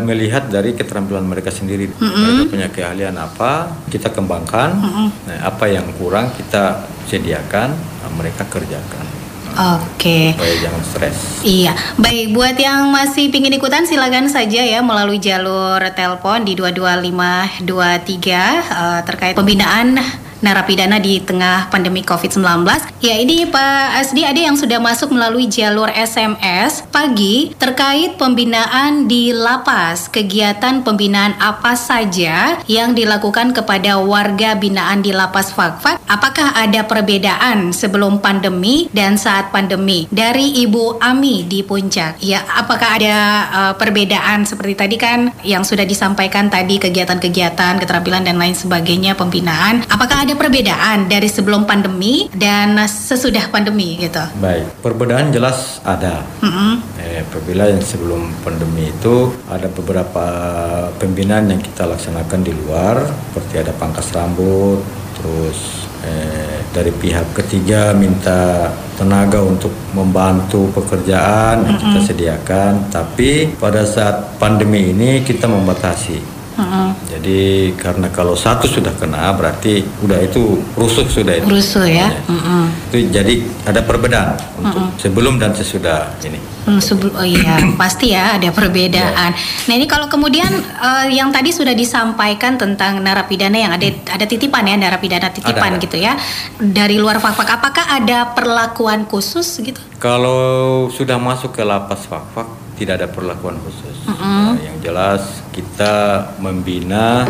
melihat 0.00 0.48
dari 0.48 0.72
keterampilan 0.72 1.26
mereka 1.26 1.50
sendiri 1.52 1.90
mereka 1.98 2.42
punya 2.48 2.68
keahlian 2.70 3.16
apa 3.18 3.68
kita 3.90 4.08
kembangkan 4.08 4.85
nah, 4.86 5.38
apa 5.46 5.64
yang 5.68 5.86
kurang 5.98 6.30
kita 6.34 6.86
sediakan 7.06 7.74
nah, 7.74 8.10
mereka 8.14 8.46
kerjakan. 8.46 9.06
Oke. 9.56 10.36
supaya 10.36 10.54
jangan 10.60 10.82
stres. 10.84 11.16
Iya, 11.40 11.72
baik 11.96 12.36
buat 12.36 12.60
yang 12.60 12.92
masih 12.92 13.32
pingin 13.32 13.56
ikutan 13.56 13.88
silakan 13.88 14.28
saja 14.28 14.60
ya 14.60 14.84
melalui 14.84 15.16
jalur 15.16 15.80
telepon 15.96 16.44
di 16.44 16.52
22523 16.52 17.64
eh, 17.64 19.00
terkait 19.08 19.32
pembinaan 19.32 19.96
narapidana 20.46 21.02
di 21.02 21.18
tengah 21.18 21.66
pandemi 21.74 22.06
COVID-19. 22.06 22.62
Ya 23.02 23.18
ini 23.18 23.50
Pak 23.50 23.98
Asdi 23.98 24.22
ada 24.22 24.38
yang 24.38 24.54
sudah 24.54 24.78
masuk 24.78 25.10
melalui 25.10 25.50
jalur 25.50 25.90
SMS 25.90 26.86
pagi 26.94 27.50
terkait 27.58 28.14
pembinaan 28.14 29.10
di 29.10 29.34
lapas. 29.34 30.06
Kegiatan 30.06 30.86
pembinaan 30.86 31.34
apa 31.42 31.74
saja 31.74 32.62
yang 32.70 32.94
dilakukan 32.94 33.50
kepada 33.50 33.98
warga 33.98 34.54
binaan 34.54 35.02
di 35.02 35.10
lapas 35.10 35.50
Fakfak? 35.50 35.98
Apakah 36.06 36.54
ada 36.54 36.86
perbedaan 36.86 37.74
sebelum 37.74 38.22
pandemi 38.22 38.86
dan 38.94 39.18
saat 39.18 39.50
pandemi? 39.50 40.06
Dari 40.06 40.62
Ibu 40.62 41.02
Ami 41.02 41.42
di 41.42 41.66
Puncak. 41.66 42.22
Ya, 42.22 42.46
apakah 42.46 43.02
ada 43.02 43.16
eh, 43.50 43.74
perbedaan 43.74 44.46
seperti 44.46 44.74
tadi 44.78 44.96
kan 45.00 45.34
yang 45.42 45.66
sudah 45.66 45.82
disampaikan 45.82 46.46
tadi 46.46 46.78
kegiatan-kegiatan, 46.78 47.82
keterampilan 47.82 48.22
dan 48.22 48.38
lain 48.38 48.54
sebagainya 48.54 49.18
pembinaan? 49.18 49.82
Apakah 49.90 50.22
ada 50.22 50.35
perbedaan 50.36 51.10
dari 51.10 51.26
sebelum 51.26 51.64
pandemi 51.64 52.30
dan 52.32 52.76
sesudah 52.86 53.48
pandemi 53.50 53.96
gitu? 53.98 54.22
Baik, 54.38 54.80
perbedaan 54.84 55.32
jelas 55.34 55.80
ada. 55.82 56.22
Eh, 57.00 57.24
apabila 57.24 57.68
yang 57.68 57.82
sebelum 57.82 58.28
pandemi 58.44 58.92
itu 58.92 59.32
ada 59.48 59.66
beberapa 59.72 60.26
pembinaan 61.00 61.50
yang 61.50 61.60
kita 61.60 61.88
laksanakan 61.88 62.40
di 62.44 62.52
luar, 62.52 63.02
seperti 63.04 63.54
ada 63.64 63.72
pangkas 63.74 64.12
rambut, 64.12 64.80
terus 65.16 65.88
eh, 66.04 66.60
dari 66.76 66.92
pihak 66.92 67.32
ketiga 67.32 67.96
minta 67.96 68.68
tenaga 69.00 69.40
untuk 69.40 69.72
membantu 69.96 70.68
pekerjaan 70.76 71.64
yang 71.64 71.76
kita 71.80 72.00
sediakan. 72.04 72.92
Tapi 72.92 73.56
pada 73.56 73.84
saat 73.88 74.36
pandemi 74.36 74.92
ini 74.92 75.24
kita 75.24 75.48
membatasi. 75.48 76.35
Mm-mm. 76.56 76.88
Jadi 77.12 77.72
karena 77.76 78.08
kalau 78.08 78.32
satu 78.32 78.64
sudah 78.64 78.96
kena 78.96 79.28
berarti 79.36 79.84
udah 80.00 80.24
itu 80.24 80.56
rusuh 80.72 81.04
sudah 81.04 81.36
itu. 81.36 81.46
Rusuh 81.52 81.84
ya. 81.84 82.08
Itu 82.88 82.96
jadi 83.12 83.44
ada 83.68 83.84
perbedaan 83.84 84.40
untuk 84.56 84.96
sebelum 84.96 85.36
dan 85.36 85.52
sesudah 85.52 86.16
ini. 86.24 86.40
Hmm, 86.64 86.80
sebelum 86.80 87.12
oh 87.12 87.28
iya 87.28 87.60
pasti 87.80 88.16
ya 88.16 88.40
ada 88.40 88.48
perbedaan. 88.50 89.36
Nah 89.68 89.74
ini 89.76 89.84
kalau 89.84 90.08
kemudian 90.08 90.48
eh, 90.80 91.12
yang 91.12 91.28
tadi 91.28 91.52
sudah 91.52 91.76
disampaikan 91.76 92.56
tentang 92.56 93.04
narapidana 93.04 93.56
yang 93.60 93.72
ada 93.76 93.86
ada 94.08 94.24
titipan 94.24 94.64
ya 94.64 94.80
narapidana 94.80 95.28
titipan 95.28 95.76
Ada, 95.76 95.78
ada. 95.78 95.84
gitu 95.84 95.96
ya 96.00 96.12
dari 96.56 96.96
luar 96.96 97.20
fakfak 97.20 97.60
apakah 97.60 97.84
ada 97.84 98.32
perlakuan 98.32 99.04
khusus 99.04 99.60
gitu? 99.60 99.78
Kalau 100.00 100.88
sudah 100.88 101.20
masuk 101.20 101.52
ke 101.52 101.62
lapas 101.62 102.08
fak-fak 102.08 102.65
tidak 102.76 103.02
ada 103.02 103.08
perlakuan 103.08 103.56
khusus. 103.64 103.96
Nah, 104.06 104.54
yang 104.60 104.76
jelas 104.84 105.42
kita 105.50 106.24
membina 106.38 107.24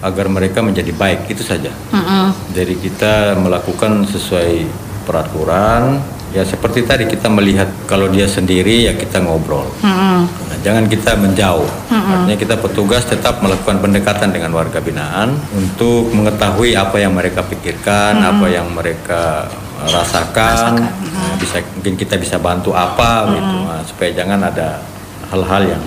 agar 0.00 0.26
mereka 0.32 0.64
menjadi 0.64 0.90
baik 0.96 1.28
itu 1.28 1.44
saja. 1.44 1.68
Mm-mm. 1.92 2.32
Jadi 2.56 2.74
kita 2.80 3.36
melakukan 3.36 4.08
sesuai 4.08 4.64
peraturan. 5.04 6.00
Ya 6.30 6.46
seperti 6.46 6.86
tadi 6.86 7.10
kita 7.10 7.26
melihat 7.26 7.66
kalau 7.90 8.06
dia 8.06 8.24
sendiri 8.24 8.88
ya 8.88 8.96
kita 8.96 9.20
ngobrol. 9.20 9.68
Mm-mm. 9.84 10.24
Nah, 10.24 10.58
jangan 10.64 10.88
kita 10.88 11.20
menjauh. 11.20 11.68
Artinya 11.90 12.38
kita 12.38 12.56
petugas 12.56 13.04
tetap 13.04 13.44
melakukan 13.44 13.82
pendekatan 13.82 14.32
dengan 14.32 14.56
warga 14.56 14.80
binaan 14.80 15.36
untuk 15.52 16.08
mengetahui 16.14 16.74
apa 16.78 16.96
yang 17.02 17.12
mereka 17.12 17.44
pikirkan, 17.44 18.18
apa 18.22 18.46
yang 18.48 18.70
mereka 18.72 19.50
uh, 19.80 19.88
rasakan. 19.88 20.76
Nah, 20.80 21.34
bisa 21.40 21.64
mungkin 21.76 21.96
kita 21.96 22.20
bisa 22.20 22.36
bantu 22.36 22.76
apa 22.76 23.32
gitu. 23.32 23.56
Nah, 23.64 23.82
supaya 23.84 24.10
jangan 24.12 24.40
ada 24.44 24.84
hal-hal 25.32 25.62
yang 25.76 25.84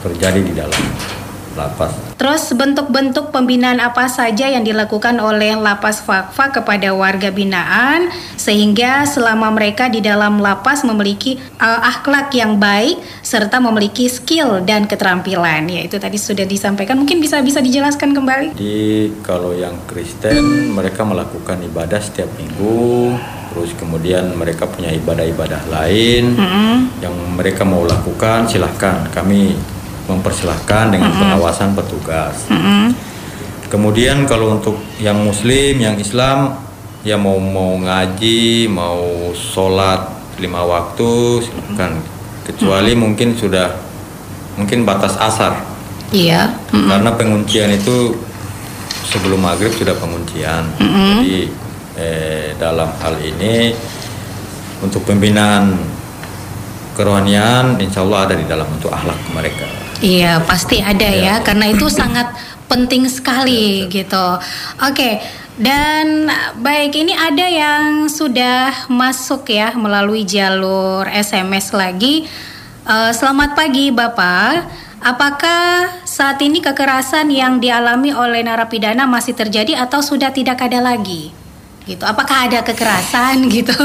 terjadi 0.00 0.40
di 0.40 0.52
dalam 0.56 0.82
lapas. 1.56 1.90
Terus 2.20 2.52
bentuk-bentuk 2.52 3.32
pembinaan 3.32 3.80
apa 3.80 4.06
saja 4.06 4.46
yang 4.46 4.62
dilakukan 4.62 5.16
oleh 5.18 5.56
lapas 5.56 6.04
fakfak 6.04 6.60
kepada 6.62 6.92
warga 6.92 7.32
binaan 7.32 8.12
sehingga 8.36 9.08
selama 9.08 9.50
mereka 9.52 9.88
di 9.88 10.04
dalam 10.04 10.38
lapas 10.38 10.84
memiliki 10.84 11.40
uh, 11.58 11.80
akhlak 11.82 12.32
yang 12.36 12.60
baik 12.60 13.00
serta 13.24 13.58
memiliki 13.58 14.06
skill 14.06 14.62
dan 14.62 14.84
keterampilan. 14.84 15.66
Ya 15.66 15.88
itu 15.88 15.96
tadi 15.96 16.20
sudah 16.20 16.44
disampaikan. 16.44 17.00
Mungkin 17.00 17.18
bisa 17.18 17.40
bisa 17.40 17.64
dijelaskan 17.64 18.12
kembali. 18.12 18.54
Jadi 18.54 19.16
kalau 19.24 19.56
yang 19.56 19.74
Kristen 19.88 20.72
mereka 20.76 21.02
melakukan 21.02 21.60
ibadah 21.64 21.98
setiap 22.00 22.28
minggu, 22.36 23.16
terus 23.56 23.72
kemudian 23.80 24.36
mereka 24.36 24.68
punya 24.68 24.92
ibadah-ibadah 24.92 25.72
lain 25.72 26.36
yang 27.00 27.14
mereka 27.36 27.64
mau 27.64 27.84
lakukan 27.84 28.48
silahkan 28.48 29.08
kami 29.12 29.56
mempersilahkan 30.06 30.94
dengan 30.94 31.10
pengawasan 31.14 31.74
petugas. 31.74 32.46
Kemudian 33.66 34.24
kalau 34.30 34.54
untuk 34.54 34.78
yang 35.02 35.18
Muslim, 35.26 35.82
yang 35.82 35.98
Islam, 35.98 36.54
ya 37.02 37.18
mau 37.18 37.38
mau 37.42 37.74
ngaji, 37.78 38.70
mau 38.70 39.34
sholat 39.34 40.06
lima 40.38 40.62
waktu 40.62 41.42
silahkan. 41.42 41.98
Kecuali 42.46 42.94
mungkin 42.94 43.34
sudah 43.34 43.74
mungkin 44.54 44.86
batas 44.86 45.18
asar. 45.18 45.66
Iya. 46.14 46.54
Karena 46.70 47.10
penguncian 47.18 47.74
itu 47.74 48.14
sebelum 49.10 49.42
maghrib 49.42 49.74
sudah 49.74 49.98
penguncian. 49.98 50.62
Jadi 50.78 51.50
eh, 51.98 52.54
dalam 52.54 52.90
hal 53.02 53.18
ini 53.18 53.74
untuk 54.78 55.02
pembinaan 55.02 55.74
kerohanian, 56.94 57.82
insya 57.82 58.06
Allah 58.06 58.30
ada 58.30 58.34
di 58.38 58.46
dalam 58.46 58.66
untuk 58.70 58.94
akhlak 58.94 59.18
mereka. 59.34 59.85
Iya, 60.04 60.44
pasti 60.44 60.76
ada 60.84 61.08
ya, 61.08 61.40
karena 61.40 61.72
itu 61.72 61.88
sangat 61.88 62.28
penting 62.68 63.08
sekali 63.08 63.88
gitu. 63.88 64.28
Oke, 64.84 65.24
dan 65.56 66.28
baik 66.60 66.92
ini 67.00 67.16
ada 67.16 67.46
yang 67.48 68.04
sudah 68.12 68.92
masuk 68.92 69.48
ya 69.48 69.72
melalui 69.72 70.28
jalur 70.28 71.08
SMS 71.08 71.72
lagi. 71.72 72.28
Eh, 72.84 73.12
selamat 73.16 73.56
pagi 73.56 73.88
Bapak. 73.88 74.84
Apakah 75.00 76.04
saat 76.04 76.44
ini 76.44 76.60
kekerasan 76.60 77.32
yang 77.32 77.56
dialami 77.56 78.12
oleh 78.12 78.44
narapidana 78.44 79.08
masih 79.08 79.32
terjadi 79.32 79.80
atau 79.80 80.04
sudah 80.04 80.28
tidak 80.28 80.60
ada 80.60 80.84
lagi? 80.84 81.45
Gitu. 81.86 82.02
Apakah 82.02 82.50
ada 82.50 82.66
kekerasan 82.66 83.46
gitu 83.56 83.78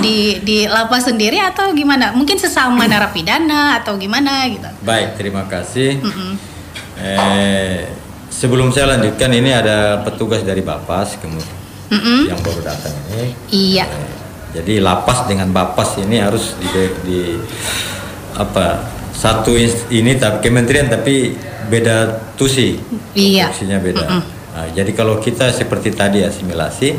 di 0.00 0.40
di 0.40 0.64
lapas 0.64 1.04
sendiri 1.04 1.36
atau 1.36 1.76
gimana? 1.76 2.16
Mungkin 2.16 2.40
sesama 2.40 2.88
narapidana 2.88 3.84
atau 3.84 4.00
gimana 4.00 4.48
gitu? 4.48 4.64
Baik, 4.80 5.20
terima 5.20 5.44
kasih. 5.44 6.00
Eh, 6.96 7.84
sebelum 8.32 8.72
saya 8.72 8.96
lanjutkan 8.96 9.28
ini 9.36 9.52
ada 9.52 10.00
petugas 10.00 10.40
dari 10.40 10.64
Bapas 10.64 11.20
kemudian 11.20 11.60
yang 12.32 12.40
baru 12.40 12.64
datang 12.64 12.96
ini. 13.12 13.36
Iya. 13.52 13.84
Eh, 13.84 14.12
jadi 14.56 14.80
lapas 14.80 15.28
dengan 15.28 15.52
Bapas 15.52 16.00
ini 16.00 16.24
harus 16.24 16.56
di, 16.56 16.68
di 17.04 17.20
apa 18.32 18.80
satu 19.12 19.52
ini 19.92 20.16
tapi 20.16 20.40
kementerian 20.40 20.88
tapi 20.88 21.36
beda 21.68 22.32
tusi. 22.40 22.80
Iya. 23.12 23.52
Tusinya 23.52 23.76
beda. 23.76 24.06
Nah, 24.52 24.68
jadi 24.68 24.92
kalau 24.92 25.16
kita 25.16 25.48
seperti 25.48 25.96
tadi 25.96 26.20
asimilasi, 26.20 26.92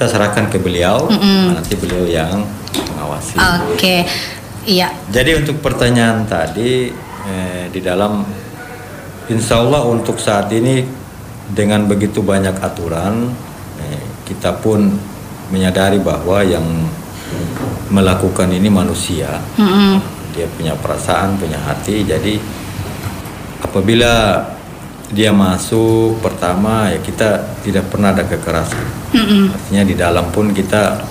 kita 0.00 0.16
serahkan 0.16 0.48
ke 0.48 0.56
beliau, 0.56 1.12
nah, 1.12 1.60
nanti 1.60 1.76
beliau 1.76 2.08
yang 2.08 2.40
mengawasi. 2.88 3.36
Oke, 3.68 4.08
iya. 4.64 4.96
Jadi 5.12 5.44
untuk 5.44 5.60
pertanyaan 5.60 6.24
tadi 6.24 6.88
eh, 7.28 7.68
di 7.68 7.84
dalam 7.84 8.24
Insya 9.28 9.60
Allah 9.60 9.84
untuk 9.84 10.16
saat 10.16 10.48
ini 10.56 10.80
dengan 11.52 11.84
begitu 11.84 12.24
banyak 12.24 12.64
aturan 12.64 13.28
eh, 13.76 14.00
kita 14.24 14.56
pun 14.64 14.88
menyadari 15.52 16.00
bahwa 16.00 16.48
yang 16.48 16.64
melakukan 17.92 18.48
ini 18.56 18.72
manusia. 18.72 19.36
Dia 20.32 20.48
punya 20.56 20.80
perasaan 20.80 21.36
punya 21.36 21.60
hati. 21.60 22.08
Jadi 22.08 22.40
apabila 23.60 24.40
dia 25.10 25.34
masuk 25.34 26.22
pertama 26.22 26.86
ya 26.90 26.98
kita 27.02 27.58
tidak 27.66 27.90
pernah 27.90 28.14
ada 28.14 28.22
kekerasan 28.22 28.86
artinya 29.50 29.82
di 29.82 29.94
dalam 29.98 30.30
pun 30.30 30.54
kita 30.54 31.02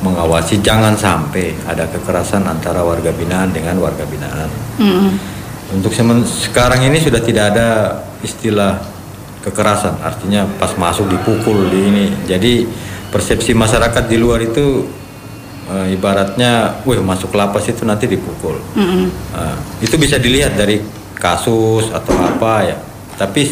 mengawasi 0.00 0.60
jangan 0.60 0.92
sampai 0.92 1.56
ada 1.64 1.88
kekerasan 1.88 2.44
antara 2.44 2.84
warga 2.84 3.08
binaan 3.08 3.48
dengan 3.48 3.80
warga 3.80 4.04
binaan. 4.04 4.52
Untuk 5.72 5.96
semen- 5.96 6.28
sekarang 6.28 6.84
ini 6.84 7.00
sudah 7.00 7.24
tidak 7.24 7.56
ada 7.56 7.68
istilah 8.20 8.84
kekerasan, 9.40 9.96
artinya 10.04 10.44
pas 10.60 10.76
masuk 10.76 11.08
dipukul 11.08 11.72
di 11.72 11.80
ini. 11.88 12.06
Jadi 12.28 12.68
persepsi 13.08 13.56
masyarakat 13.56 14.04
di 14.04 14.20
luar 14.20 14.44
itu 14.44 14.84
eh, 15.72 15.96
ibaratnya, 15.96 16.84
wih 16.84 17.00
masuk 17.00 17.32
lapas 17.32 17.64
itu 17.64 17.88
nanti 17.88 18.04
dipukul. 18.04 18.60
Nah, 19.32 19.56
itu 19.80 19.96
bisa 19.96 20.20
dilihat 20.20 20.52
dari 20.52 20.84
kasus 21.16 21.88
atau 21.88 22.12
apa 22.20 22.54
ya. 22.68 22.76
Tapi 23.14 23.42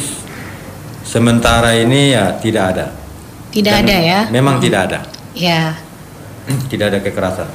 sementara 1.03 1.75
ini 1.77 2.15
ya 2.15 2.35
tidak 2.39 2.65
ada. 2.75 2.87
Tidak 3.53 3.73
Dan 3.73 3.85
ada 3.85 3.97
ya. 4.01 4.21
Memang 4.33 4.57
tidak 4.59 4.81
ada. 4.91 5.01
Ya. 5.37 5.77
tidak 6.73 6.91
ada 6.91 6.99
kekerasan. 6.99 7.47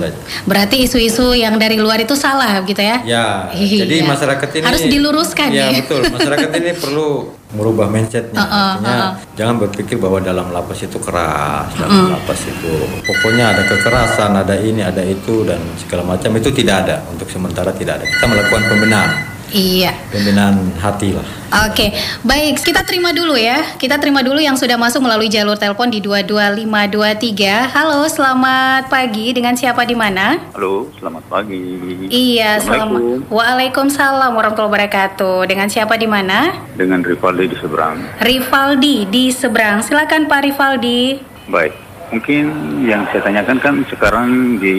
Saja. 0.00 0.16
Berarti 0.48 0.84
isu-isu 0.88 1.36
yang 1.36 1.60
dari 1.60 1.76
luar 1.76 2.00
itu 2.00 2.16
salah 2.16 2.60
gitu 2.64 2.80
ya? 2.80 3.00
Ya, 3.04 3.26
Iya. 3.52 3.84
jadi 3.84 3.96
masyarakat 4.04 4.48
ini 4.60 4.64
harus 4.64 4.84
diluruskan 4.88 5.48
ya. 5.52 5.68
ya. 5.68 5.80
betul. 5.84 6.00
Masyarakat 6.08 6.50
ini 6.56 6.70
perlu 6.84 7.08
merubah 7.52 7.88
mindsetnya. 7.92 8.36
Uh-uh, 8.40 8.70
Artinya 8.80 8.92
uh-uh. 8.96 9.12
jangan 9.36 9.56
berpikir 9.60 9.96
bahwa 10.00 10.20
dalam 10.24 10.52
lapas 10.52 10.80
itu 10.80 10.96
keras, 11.00 11.68
dalam 11.76 12.12
lapas 12.16 12.40
itu 12.48 12.72
pokoknya 13.04 13.56
ada 13.56 13.62
kekerasan, 13.68 14.32
ada 14.36 14.56
ini, 14.56 14.80
ada 14.84 15.04
itu 15.04 15.44
dan 15.44 15.60
segala 15.76 16.04
macam 16.16 16.30
itu 16.36 16.48
tidak 16.52 16.88
ada. 16.88 16.96
Untuk 17.12 17.28
sementara 17.28 17.72
tidak 17.76 18.00
ada. 18.00 18.04
Kita 18.08 18.24
melakukan 18.24 18.62
pembinaan, 18.72 19.10
Iya. 19.50 19.92
pembinaan 20.10 20.70
hati 20.78 21.14
lah. 21.14 21.26
Oke, 21.66 21.90
baik. 22.22 22.62
Kita 22.62 22.86
terima 22.86 23.10
dulu 23.10 23.34
ya. 23.34 23.74
Kita 23.74 23.98
terima 23.98 24.22
dulu 24.22 24.38
yang 24.38 24.54
sudah 24.54 24.78
masuk 24.78 25.02
melalui 25.02 25.26
jalur 25.26 25.58
telepon 25.58 25.90
di 25.90 25.98
22523. 25.98 27.74
Halo, 27.74 28.06
selamat 28.06 28.86
pagi. 28.86 29.34
Dengan 29.34 29.58
siapa 29.58 29.82
di 29.82 29.98
mana? 29.98 30.38
Halo, 30.54 30.86
selamat 31.02 31.26
pagi. 31.26 31.58
Iya, 32.06 32.62
selamat. 32.62 32.86
Assalamualaikum. 32.94 33.34
Waalaikumsalam 33.34 34.30
warahmatullahi 34.30 34.70
wabarakatuh. 34.70 35.38
Dengan 35.50 35.66
siapa 35.66 35.98
di 35.98 36.06
mana? 36.06 36.54
Dengan 36.78 37.02
Rivaldi 37.02 37.50
di 37.50 37.56
seberang. 37.58 37.98
Rivaldi 38.22 38.96
di 39.10 39.24
seberang. 39.34 39.82
Silakan 39.82 40.30
Pak 40.30 40.40
Rivaldi. 40.46 41.18
Baik, 41.50 41.74
mungkin 42.10 42.44
yang 42.84 43.06
saya 43.08 43.22
tanyakan 43.22 43.58
kan 43.62 43.74
sekarang 43.86 44.58
di 44.58 44.76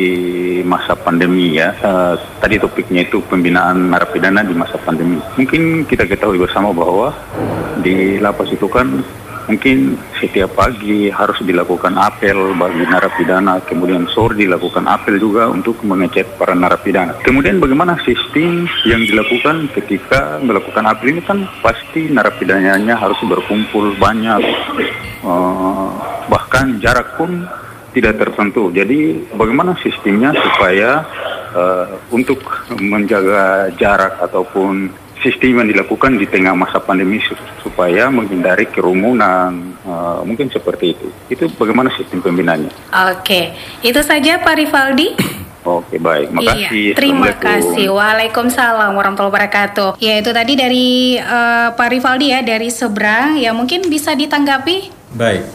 masa 0.62 0.94
pandemi 0.94 1.58
ya. 1.58 1.74
Eh, 1.74 2.16
tadi 2.44 2.60
topiknya 2.60 3.08
itu 3.08 3.24
pembinaan 3.26 3.90
narapidana 3.90 4.44
di 4.44 4.54
masa 4.54 4.78
pandemi. 4.78 5.18
Mungkin 5.40 5.88
kita 5.88 6.06
ketahui 6.06 6.40
bersama 6.40 6.76
bahwa 6.76 7.16
di 7.80 8.20
lapas 8.20 8.52
itu 8.52 8.68
kan 8.68 9.02
mungkin 9.48 9.98
setiap 10.20 10.54
pagi 10.54 11.10
harus 11.10 11.40
dilakukan 11.42 11.98
apel 11.98 12.54
bagi 12.58 12.86
narapidana, 12.86 13.62
kemudian 13.66 14.06
sore 14.12 14.38
dilakukan 14.38 14.86
apel 14.86 15.18
juga 15.18 15.50
untuk 15.50 15.82
mengecek 15.82 16.38
para 16.38 16.54
narapidana. 16.54 17.18
Kemudian 17.26 17.58
bagaimana 17.58 17.98
sistem 18.06 18.70
yang 18.86 19.02
dilakukan 19.06 19.72
ketika 19.74 20.38
melakukan 20.44 20.86
apel 20.86 21.18
ini 21.18 21.22
kan 21.26 21.48
pasti 21.66 22.12
narapidananya 22.12 22.98
harus 22.98 23.18
berkumpul 23.26 23.96
banyak, 23.98 24.42
uh, 25.26 25.90
bahkan 26.30 26.78
jarak 26.84 27.18
pun 27.18 27.48
tidak 27.92 28.20
tertentu. 28.20 28.72
Jadi 28.72 29.28
bagaimana 29.36 29.76
sistemnya 29.84 30.32
supaya 30.32 31.04
uh, 31.52 31.86
untuk 32.12 32.40
menjaga 32.80 33.72
jarak 33.76 34.16
ataupun 34.24 34.88
sistem 35.22 35.64
yang 35.64 35.70
dilakukan 35.70 36.18
di 36.18 36.26
tengah 36.26 36.58
masa 36.58 36.82
pandemi 36.82 37.22
supaya 37.62 38.10
menghindari 38.10 38.68
kerumunan 38.68 39.78
uh, 39.86 40.22
mungkin 40.26 40.50
seperti 40.50 40.98
itu 40.98 41.08
itu 41.30 41.44
bagaimana 41.56 41.94
sistem 41.94 42.22
pembinaannya 42.26 42.74
oke 42.90 43.42
itu 43.86 44.02
saja 44.02 44.42
Pak 44.42 44.56
Rivaldi 44.58 45.10
Oke 45.62 46.02
baik, 46.02 46.34
makasih. 46.34 46.74
Iya, 46.74 46.98
terima 46.98 47.38
kasih. 47.38 47.94
Waalaikumsalam 47.94 48.98
warahmatullahi 48.98 49.30
wabarakatuh. 49.30 50.02
Ya 50.02 50.18
itu 50.18 50.34
tadi 50.34 50.58
dari 50.58 51.22
uh, 51.22 51.78
Pak 51.78 51.90
Rivaldi 51.94 52.34
ya 52.34 52.42
dari 52.42 52.74
seberang. 52.74 53.38
Ya 53.38 53.54
mungkin 53.54 53.86
bisa 53.86 54.18
ditanggapi. 54.18 54.90
Baik, 55.14 55.46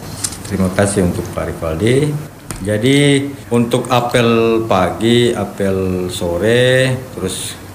terima 0.46 0.70
kasih 0.79 1.11
untuk 1.11 1.26
Pak 1.35 1.50
Rivaldi. 1.50 2.14
Jadi 2.62 3.29
untuk 3.50 3.90
apel 3.90 4.62
pagi, 4.70 5.35
apel 5.35 6.07
sore, 6.09 6.94
terus 7.18 7.65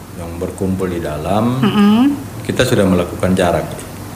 berkumpul 0.42 0.90
di 0.90 0.98
dalam, 0.98 1.62
mm 1.62 1.70
-hmm. 1.70 2.00
kita 2.42 2.66
sudah 2.66 2.90
melakukan 2.90 3.38
jarak. 3.38 3.70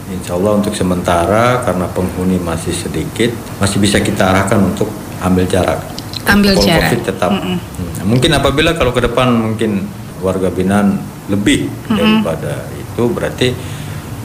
Insya 0.09 0.37
Allah 0.37 0.57
untuk 0.57 0.73
sementara 0.73 1.61
karena 1.61 1.85
penghuni 1.93 2.41
masih 2.41 2.73
sedikit, 2.73 3.29
masih 3.61 3.77
bisa 3.77 4.01
kita 4.01 4.33
arahkan 4.33 4.61
untuk 4.61 4.89
ambil 5.21 5.45
jarak. 5.45 5.81
Ambil 6.25 6.57
jarak. 6.57 6.89
COVID 6.89 7.01
tetap. 7.05 7.29
Mm 7.29 7.57
-hmm. 7.61 8.05
Mungkin 8.09 8.31
apabila 8.33 8.73
kalau 8.73 8.89
ke 8.93 9.05
depan 9.05 9.29
mungkin 9.33 9.85
warga 10.21 10.49
binaan 10.49 10.97
lebih 11.29 11.69
mm 11.69 11.73
-hmm. 11.73 11.97
daripada 11.97 12.53
itu, 12.73 13.03
berarti 13.13 13.47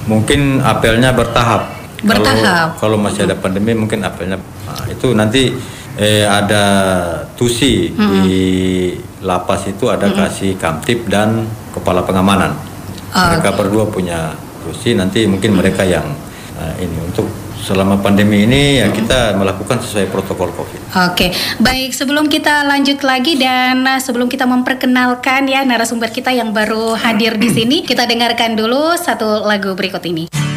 mungkin 0.09 0.65
apelnya 0.65 1.13
bertahap. 1.13 1.77
Bertahap. 2.01 2.81
Kalau, 2.81 2.97
kalau 2.97 2.97
masih 2.97 3.29
ada 3.29 3.37
pandemi 3.37 3.77
mungkin 3.77 4.01
apelnya 4.01 4.41
nah, 4.41 4.85
itu 4.89 5.13
nanti 5.13 5.53
eh, 6.01 6.25
ada 6.25 6.65
tusi 7.37 7.93
mm 7.93 7.97
-hmm. 7.97 8.21
di 8.25 8.41
lapas 9.25 9.69
itu 9.69 9.89
ada 9.89 10.09
mm 10.09 10.13
-hmm. 10.13 10.21
kasih 10.25 10.51
kamtip 10.57 11.09
dan 11.09 11.45
kepala 11.75 12.05
pengamanan. 12.05 12.55
Oh, 13.11 13.27
mereka 13.35 13.51
okay. 13.55 13.59
berdua 13.59 13.85
punya 13.91 14.35
kursi. 14.63 14.95
Nanti 14.95 15.27
mungkin 15.27 15.57
mereka 15.57 15.83
yang 15.83 16.07
uh, 16.59 16.75
ini 16.79 16.99
untuk 17.03 17.27
selama 17.61 18.01
pandemi 18.01 18.49
ini 18.49 18.81
ya 18.81 18.89
kita 18.89 19.37
melakukan 19.37 19.85
sesuai 19.85 20.09
protokol 20.09 20.49
COVID. 20.57 20.81
Oke, 21.13 21.31
baik 21.61 21.93
sebelum 21.93 22.27
kita 22.33 22.65
lanjut 22.65 23.05
lagi 23.05 23.37
dan 23.37 23.85
uh, 23.85 24.01
sebelum 24.01 24.33
kita 24.33 24.49
memperkenalkan 24.49 25.45
ya 25.47 25.63
narasumber 25.63 26.09
kita 26.09 26.33
yang 26.33 26.57
baru 26.57 26.97
hadir 26.97 27.37
di 27.37 27.49
sini, 27.57 27.85
kita 27.85 28.09
dengarkan 28.09 28.57
dulu 28.57 28.97
satu 28.97 29.45
lagu 29.45 29.77
berikut 29.77 30.03
ini. 30.09 30.50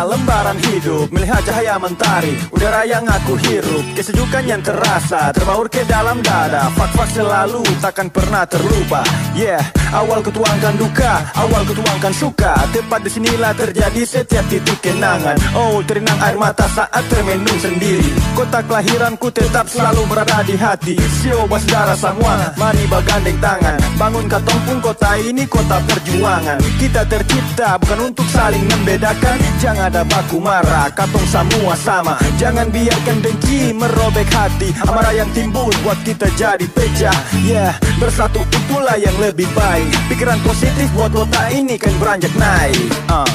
Lembaran 0.00 0.56
hidup 0.72 1.12
Melihat 1.12 1.44
cahaya 1.44 1.76
mentari. 1.76 2.32
Udara 2.48 2.88
yang 2.88 3.04
aku 3.04 3.36
hirup 3.36 3.84
Kesejukan 3.92 4.44
yang 4.48 4.64
terasa. 4.64 5.28
Terbaur 5.36 5.68
ke 5.68 5.84
dalam 5.84 6.24
dada 6.24 6.72
Fak-fak 6.72 7.08
selalu 7.12 7.60
takkan 7.84 8.08
pernah 8.08 8.48
terlupa. 8.48 9.04
Yeah, 9.36 9.60
awal 9.92 10.24
kutuangkan 10.24 10.80
duka 10.80 11.20
Awal 11.36 11.62
kutuangkan 11.68 12.14
suka. 12.14 12.54
Tepat 12.70 13.00
di 13.04 13.10
sinilah 13.10 13.52
terjadi 13.52 14.02
setiap 14.06 14.44
titik 14.46 14.78
kenangan. 14.80 15.36
Oh, 15.52 15.82
terinang 15.82 16.16
air 16.22 16.38
mata 16.38 16.64
saat 16.70 17.04
termenung 17.10 17.58
sendiri. 17.58 18.06
Kota 18.38 18.62
kelahiranku 18.62 19.28
tetap 19.34 19.66
selalu 19.66 20.06
berada 20.06 20.40
di 20.46 20.54
hati. 20.54 20.94
Sio 21.20 21.44
darah 21.68 21.98
semua 21.98 22.54
Mari 22.56 22.84
bagandeng 22.86 23.38
tangan. 23.42 23.78
Bangun 23.98 24.26
katompung 24.30 24.78
kota 24.78 25.18
ini 25.18 25.42
kota 25.50 25.82
perjuangan. 25.82 26.58
Kita 26.78 27.02
tercipta 27.08 27.74
bukan 27.82 27.98
untuk 28.12 28.26
saling 28.30 28.62
membedakan. 28.62 29.36
Jangan 29.58 29.81
ada 29.82 30.06
baku 30.06 30.38
marah 30.38 30.86
Katong 30.94 31.26
semua 31.26 31.74
sama. 31.74 32.14
Jangan 32.38 32.70
biarkan 32.70 33.18
dengki 33.18 33.74
merobek 33.74 34.30
hati 34.30 34.70
Amarah 34.86 35.10
yang 35.10 35.30
timbul 35.34 35.74
buat 35.82 35.98
kita 36.06 36.30
jadi 36.38 36.66
pecah 36.70 37.18
Yeah, 37.42 37.74
bersatu 37.98 38.46
itulah 38.46 38.94
yang 39.00 39.16
lebih 39.18 39.50
baik. 39.56 39.90
Pikiran 40.06 40.38
positif 40.46 40.86
buat 40.94 41.10
kota 41.10 41.50
ini 41.50 41.74
kan 41.74 41.92
beranjak 41.98 42.32
naik. 42.38 42.78
Uh. 43.10 43.26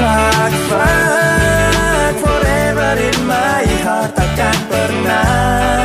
Fuck, 0.00 0.52
fuck, 0.72 2.14
forever 2.24 2.96
in 2.96 3.18
my 3.28 3.68
heart 3.84 4.16
Takkan 4.16 4.56
pernah 4.72 5.79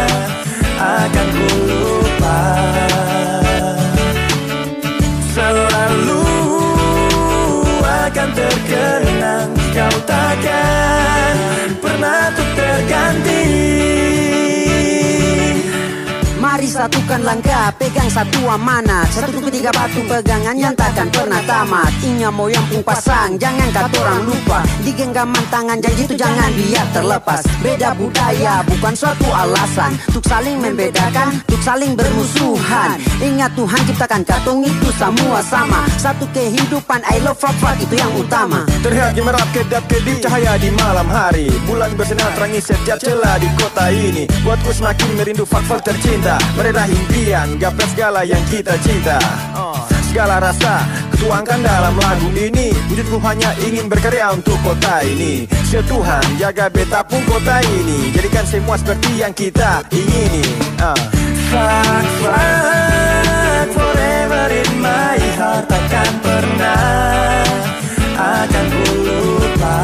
Takkan 10.05 11.81
pernah 11.81 12.29
terganti 12.37 13.64
Mari 17.05 17.21
satukan 17.21 17.37
langkah, 17.37 17.69
pegang 17.77 18.09
satu 18.09 18.39
amanat 18.49 19.05
Satu 19.13 19.37
ketiga 19.45 19.69
batu 19.69 20.01
pegangan 20.09 20.57
yang 20.57 20.73
takkan 20.73 21.05
pernah 21.13 21.37
tamat. 21.45 21.93
Ingat 22.01 22.33
mau 22.33 22.49
yang 22.49 22.65
pun 22.65 22.81
pasang, 22.81 23.37
jangan 23.37 23.69
kata 23.69 23.93
orang 24.01 24.25
lupa. 24.25 24.65
Di 24.81 24.89
genggaman 24.89 25.45
tangan 25.53 25.77
janji 25.85 26.09
itu 26.09 26.17
jangan 26.17 26.49
biar 26.57 26.85
terlepas. 26.97 27.45
Beda 27.61 27.93
budaya, 27.93 28.65
bukan 28.65 28.93
suatu 28.97 29.29
alasan. 29.29 29.93
Untuk 30.09 30.25
saling 30.25 30.57
membedakan, 30.57 31.29
untuk 31.45 31.61
saling 31.61 31.93
bermusuhan. 31.93 32.97
Ingat 33.21 33.53
Tuhan 33.53 33.81
ciptakan 33.85 34.21
katong 34.25 34.65
itu 34.65 34.89
semua 34.97 35.45
sama. 35.45 35.85
Satu 36.01 36.25
kehidupan, 36.33 37.05
I 37.05 37.21
love 37.21 37.37
rock 37.37 37.77
itu 37.85 38.01
yang 38.01 38.09
utama. 38.17 38.65
Terlihat 38.81 39.13
gemerap 39.13 39.45
kedap 39.53 39.85
kedip 39.85 40.25
cahaya 40.25 40.57
di 40.57 40.73
malam 40.73 41.05
hari. 41.05 41.53
Bulan 41.69 41.93
bersinar 41.93 42.33
terangi 42.33 42.65
setiap 42.65 42.97
celah 42.97 43.37
di 43.37 43.49
kota 43.61 43.93
ini. 43.93 44.25
Buatku 44.41 44.73
semakin 44.73 45.09
merindu 45.21 45.45
fak-fak 45.45 45.85
tercinta. 45.85 46.41
Meraih 46.57 46.94
impian, 46.95 47.59
gapai 47.59 47.87
segala 47.91 48.23
yang 48.23 48.41
kita 48.47 48.79
cinta 48.79 49.19
oh. 49.53 49.75
Segala 50.15 50.39
rasa 50.39 50.79
ketuangkan 51.11 51.59
dalam 51.59 51.91
lagu 51.99 52.31
ini. 52.39 52.71
Wujudku 52.87 53.19
hanya 53.19 53.51
ingin 53.59 53.91
berkarya 53.91 54.31
untuk 54.31 54.55
kota 54.63 55.03
ini. 55.03 55.43
Sia 55.67 55.83
Tuhan 55.83 56.23
jaga 56.39 56.71
beta 56.71 57.03
pun 57.03 57.19
kota 57.27 57.59
ini. 57.59 58.15
Jadikan 58.15 58.47
semua 58.47 58.79
seperti 58.79 59.19
yang 59.19 59.35
kita 59.35 59.83
ingini. 59.91 60.43
Uh. 60.79 60.95
Fuck, 61.51 62.05
fuck, 62.23 63.67
forever 63.75 64.47
in 64.49 64.71
my 64.81 65.19
heart 65.37 65.63
Takkan 65.69 66.09
pernah 66.19 67.43
akan 68.15 68.65
ku 68.71 68.85
lupa 69.05 69.77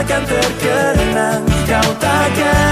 akan 0.00 0.22
terkenang 0.24 0.69
Kau 1.90 1.98
takkan 1.98 2.69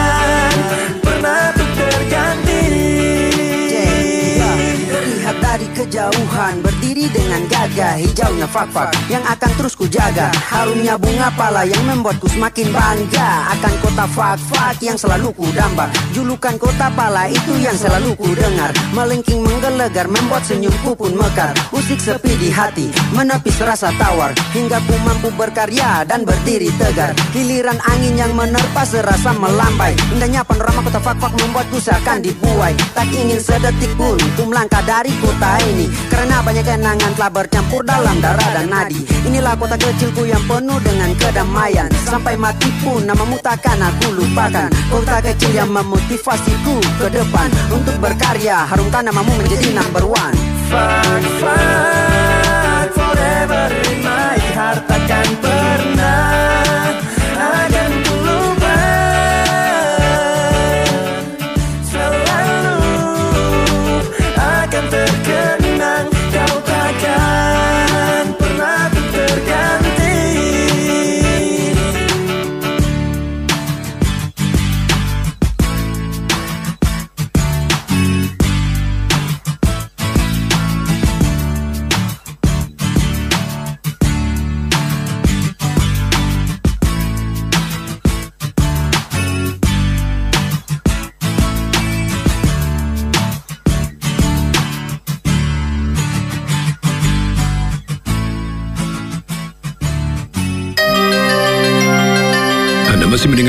kejauhan 5.79 6.59
berdiri 6.59 7.07
dengan 7.15 7.47
gagah 7.47 8.03
Hijaunya 8.03 8.51
fak-fak 8.51 8.91
yang 9.07 9.23
akan 9.23 9.51
terus 9.55 9.79
ku 9.79 9.87
jaga 9.87 10.27
Harumnya 10.51 10.99
bunga 10.99 11.31
pala 11.39 11.63
yang 11.63 11.81
membuatku 11.87 12.27
semakin 12.27 12.75
bangga. 12.75 13.55
Akan 13.55 13.75
kota 13.79 14.05
fak-fak 14.11 14.83
yang 14.83 14.99
selalu 14.99 15.31
ku 15.39 15.47
damba 15.55 15.87
Julukan 16.11 16.59
kota 16.59 16.91
pala 16.91 17.31
itu 17.31 17.55
yang 17.63 17.77
selalu 17.79 18.17
ku 18.19 18.27
dengar. 18.35 18.75
Melengking 18.91 19.45
menggelegar 19.45 20.11
membuat 20.11 20.43
senyumku 20.43 20.99
pun 20.99 21.15
mekar. 21.15 21.55
Usik 21.71 22.03
sepi 22.03 22.35
di 22.41 22.51
hati 22.51 22.91
menepis 23.15 23.63
rasa 23.63 23.95
tawar. 23.95 24.35
Hingga 24.51 24.83
ku 24.83 24.95
mampu 25.07 25.29
berkarya 25.39 26.03
dan 26.09 26.27
berdiri 26.27 26.75
tegar. 26.81 27.15
Hiliran 27.31 27.79
angin 27.87 28.19
yang 28.19 28.33
menerpa 28.35 28.83
serasa 28.83 29.31
melambai. 29.37 29.95
Indahnya 30.11 30.43
panorama 30.43 30.83
kota 30.91 30.99
fak-fak 30.99 31.33
membuatku 31.39 31.79
seakan 31.79 32.25
dibuai. 32.25 32.75
Tak 32.97 33.07
ingin 33.15 33.39
sedetik 33.39 33.93
pun 33.95 34.19
ku 34.35 34.43
melangkah 34.49 34.83
dari 34.83 35.13
kota 35.21 35.68
ini. 35.75 35.87
Karena 36.09 36.41
banyak 36.41 36.65
kenangan 36.65 37.13
telah 37.15 37.31
bercampur 37.31 37.85
dalam 37.85 38.17
darah 38.19 38.51
dan 38.57 38.67
nadi. 38.73 39.01
Inilah 39.29 39.55
kota 39.55 39.77
kecilku 39.77 40.25
yang 40.25 40.43
penuh 40.49 40.81
dengan 40.81 41.13
kedamaian. 41.17 41.89
Sampai 42.09 42.35
mati 42.41 42.73
pun 42.81 43.05
namamu 43.05 43.37
takkan 43.45 43.79
aku 43.79 44.17
lupakan. 44.17 44.69
Kota 44.89 45.21
kecil 45.21 45.53
yang 45.53 45.71
memotivasiku 45.71 46.77
ke 46.99 47.07
depan. 47.13 47.49
Untuk 47.71 47.97
berkarya 48.01 48.65
harumkan 48.67 49.07
namamu 49.07 49.33
menjadi 49.37 49.77
number 49.77 50.05
one. 50.09 50.37
Fun, 50.69 51.23
fun, 51.41 52.18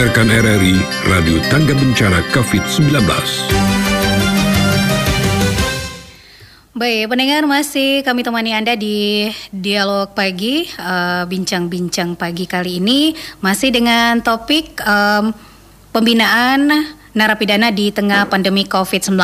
mendengarkan 0.09 0.41
RRI 0.41 0.77
Radio 1.05 1.37
Tangga 1.53 1.77
Bencana 1.77 2.25
COVID-19. 2.33 2.97
Baik, 6.73 7.13
pendengar 7.13 7.45
masih 7.45 8.01
kami 8.01 8.25
temani 8.25 8.57
Anda 8.57 8.73
di 8.73 9.29
dialog 9.53 10.17
pagi, 10.17 10.65
eh, 10.65 11.23
bincang-bincang 11.29 12.17
pagi 12.17 12.49
kali 12.49 12.81
ini 12.81 13.13
masih 13.45 13.69
dengan 13.69 14.17
topik 14.25 14.81
em, 14.81 15.29
pembinaan 15.93 16.89
narapidana 17.13 17.69
di 17.69 17.89
tengah 17.89 18.25
pandemi 18.25 18.65
COVID-19. 18.65 19.17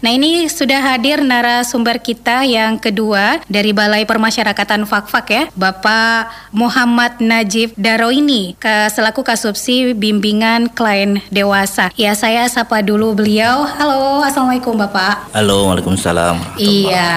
Nah 0.00 0.10
ini 0.10 0.46
sudah 0.46 0.80
hadir 0.80 1.20
narasumber 1.20 1.98
kita 1.98 2.44
yang 2.44 2.76
kedua 2.76 3.42
dari 3.46 3.74
Balai 3.74 4.06
Permasyarakatan 4.06 4.86
Fakfak 4.86 5.26
ya, 5.28 5.44
Bapak 5.52 6.30
Muhammad 6.54 7.18
Najib 7.18 7.74
Daroini, 7.74 8.54
selaku 8.62 9.26
Kasubsi 9.26 9.92
Bimbingan 9.92 10.70
Klien 10.70 11.18
Dewasa. 11.28 11.90
Ya 11.98 12.14
saya 12.14 12.46
sapa 12.46 12.80
dulu 12.80 13.18
beliau. 13.18 13.66
Halo, 13.66 14.22
Assalamualaikum 14.22 14.78
Bapak. 14.78 15.34
Halo, 15.34 15.66
Waalaikumsalam. 15.70 16.60
Iya, 16.60 17.10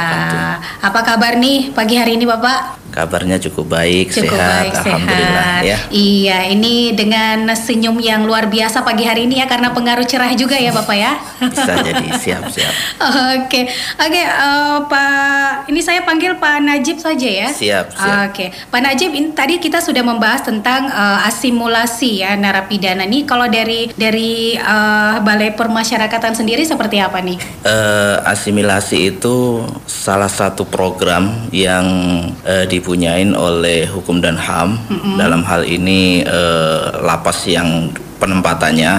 apa 0.82 1.00
kabar 1.06 1.38
nih 1.38 1.70
pagi 1.72 1.94
hari 1.94 2.18
ini 2.18 2.26
Bapak? 2.26 2.82
Kabarnya 2.90 3.42
cukup 3.42 3.74
baik, 3.74 4.14
Cukup 4.14 4.38
sehat, 4.38 4.70
baik, 4.70 4.74
alhamdulillah 4.86 5.50
sehat. 5.50 5.62
ya. 5.66 5.78
Iya, 5.90 6.38
ini 6.54 6.94
dengan 6.94 7.50
senyum 7.54 7.98
yang 7.98 8.26
luar 8.26 8.46
biasa 8.50 8.82
pagi 8.82 9.06
hari 9.06 9.26
ini 9.26 9.42
ya 9.42 9.50
karena 9.50 9.74
pengaruh 9.74 9.93
cerah 10.02 10.34
juga 10.34 10.58
ya 10.58 10.74
Bapak 10.74 10.98
ya. 10.98 11.14
Bisa 11.38 11.78
jadi 11.86 12.08
siap-siap. 12.18 12.74
Oke, 13.44 13.68
oke 14.00 14.22
eh, 14.24 14.78
Pak, 14.90 15.70
ini 15.70 15.82
saya 15.84 16.02
panggil 16.02 16.40
Pak 16.40 16.64
Najib 16.66 16.98
saja 16.98 17.30
ya. 17.30 17.50
Siap, 17.52 17.94
siap. 17.94 18.32
Oke, 18.32 18.50
Pak 18.50 18.82
Najib, 18.82 19.14
ini 19.14 19.36
tadi 19.36 19.62
kita 19.62 19.84
sudah 19.84 20.02
membahas 20.02 20.42
tentang 20.42 20.88
eh, 20.90 21.28
asimulasi 21.30 22.24
ya 22.26 22.34
narapidana. 22.40 23.06
Nih 23.06 23.28
kalau 23.28 23.46
dari 23.46 23.92
dari 23.94 24.56
eh, 24.56 25.16
Balai 25.22 25.54
Permasyarakatan 25.54 26.34
sendiri 26.34 26.64
seperti 26.66 26.98
apa 27.04 27.20
nih? 27.22 27.38
Eh, 27.68 28.16
asimilasi 28.24 29.14
itu 29.14 29.68
salah 29.86 30.32
satu 30.32 30.66
program 30.66 31.52
yang 31.52 31.86
eh, 32.48 32.66
dipunyain 32.66 33.36
oleh 33.36 33.86
Hukum 33.92 34.24
dan 34.24 34.40
HAM 34.40 34.80
dalam 35.20 35.44
hal 35.44 35.68
ini 35.68 36.24
eh, 36.24 36.84
lapas 37.04 37.46
yang 37.46 37.92
penempatannya, 38.24 38.94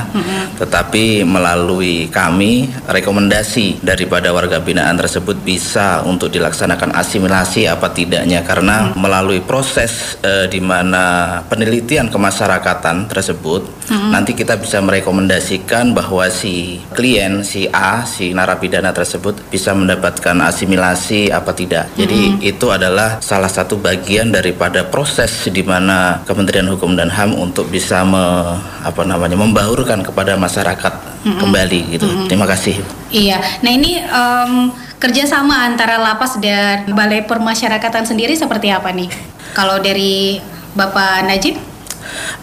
tetapi 0.61 1.25
melalui 1.25 2.13
kami 2.13 2.69
rekomendasi 2.85 3.81
daripada 3.81 4.29
warga 4.31 4.61
binaan 4.61 5.01
tersebut 5.01 5.41
bisa 5.41 6.05
untuk 6.05 6.29
dilaksanakan 6.29 6.93
asimilasi 6.93 7.65
apa 7.65 7.89
tidaknya. 7.89 8.45
Karena 8.45 8.93
melalui 8.93 9.41
proses 9.41 10.21
eh, 10.21 10.45
di 10.53 10.61
mana 10.61 11.41
penelitian 11.49 12.13
kemasyarakatan 12.13 13.09
tersebut 13.09 13.89
nanti 14.13 14.33
kita 14.33 14.61
bisa 14.61 14.81
merekomendasikan 14.81 15.93
bahwa 15.97 16.29
si 16.29 16.81
klien 16.93 17.41
si 17.45 17.65
A 17.69 18.05
si 18.05 18.33
narapidana 18.33 18.93
tersebut 18.93 19.41
bisa 19.49 19.73
mendapatkan 19.73 20.37
asimilasi 20.45 21.33
apa 21.33 21.53
tidak. 21.57 21.89
Jadi 21.95 22.45
itu 22.45 22.67
adalah 22.69 23.23
salah 23.25 23.49
satu 23.49 23.79
bagian 23.79 24.35
daripada 24.35 24.85
proses 24.85 25.49
di 25.49 25.63
mana 25.65 26.21
Kementerian 26.27 26.69
Hukum 26.69 26.99
dan 26.99 27.09
HAM 27.09 27.37
untuk 27.39 27.71
bisa 27.71 28.03
me- 28.05 28.57
apa 28.85 29.01
namanya 29.01 29.14
membaurkan 29.19 30.03
kepada 30.03 30.35
masyarakat 30.39 30.93
kembali 31.25 31.81
gitu. 31.97 32.07
Terima 32.29 32.45
kasih. 32.45 32.81
Iya, 33.11 33.41
nah 33.63 33.71
ini 33.71 34.03
em, 34.03 34.53
kerjasama 34.99 35.69
antara 35.69 36.01
lapas 36.01 36.41
dan 36.41 36.89
balai 36.93 37.25
permasyarakatan 37.25 38.09
sendiri 38.09 38.35
seperti 38.35 38.73
apa 38.73 38.91
nih? 38.91 39.11
Kalau 39.55 39.79
dari 39.79 40.41
Bapak 40.75 41.29
Najib? 41.29 41.74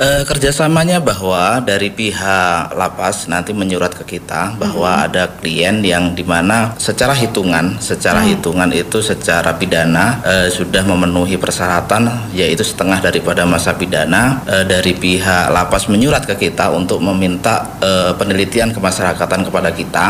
Eh, 0.02 0.24
kerjasamanya 0.26 0.98
bahwa 0.98 1.62
dari 1.62 1.94
pihak 1.94 2.74
lapas 2.74 3.30
nanti 3.30 3.54
menyurat 3.54 3.94
ke 3.94 4.18
kita 4.18 4.58
bahwa 4.58 5.06
ada 5.06 5.30
klien 5.30 5.78
yang 5.86 6.18
di 6.18 6.26
mana 6.26 6.74
secara 6.82 7.14
hitungan, 7.14 7.78
secara 7.78 8.26
hitungan 8.26 8.74
itu 8.74 8.98
secara 9.04 9.54
pidana 9.54 10.18
eh, 10.26 10.48
sudah 10.50 10.82
memenuhi 10.88 11.38
persyaratan 11.38 12.34
yaitu 12.34 12.66
setengah 12.66 12.98
daripada 12.98 13.46
masa 13.46 13.78
pidana 13.78 14.42
eh, 14.50 14.66
dari 14.66 14.98
pihak 14.98 15.54
lapas 15.54 15.86
menyurat 15.86 16.26
ke 16.26 16.50
kita 16.50 16.74
untuk 16.74 16.98
meminta 16.98 17.78
eh, 17.78 18.12
penelitian 18.18 18.74
kemasyarakatan 18.74 19.46
kepada 19.46 19.70
kita. 19.70 20.06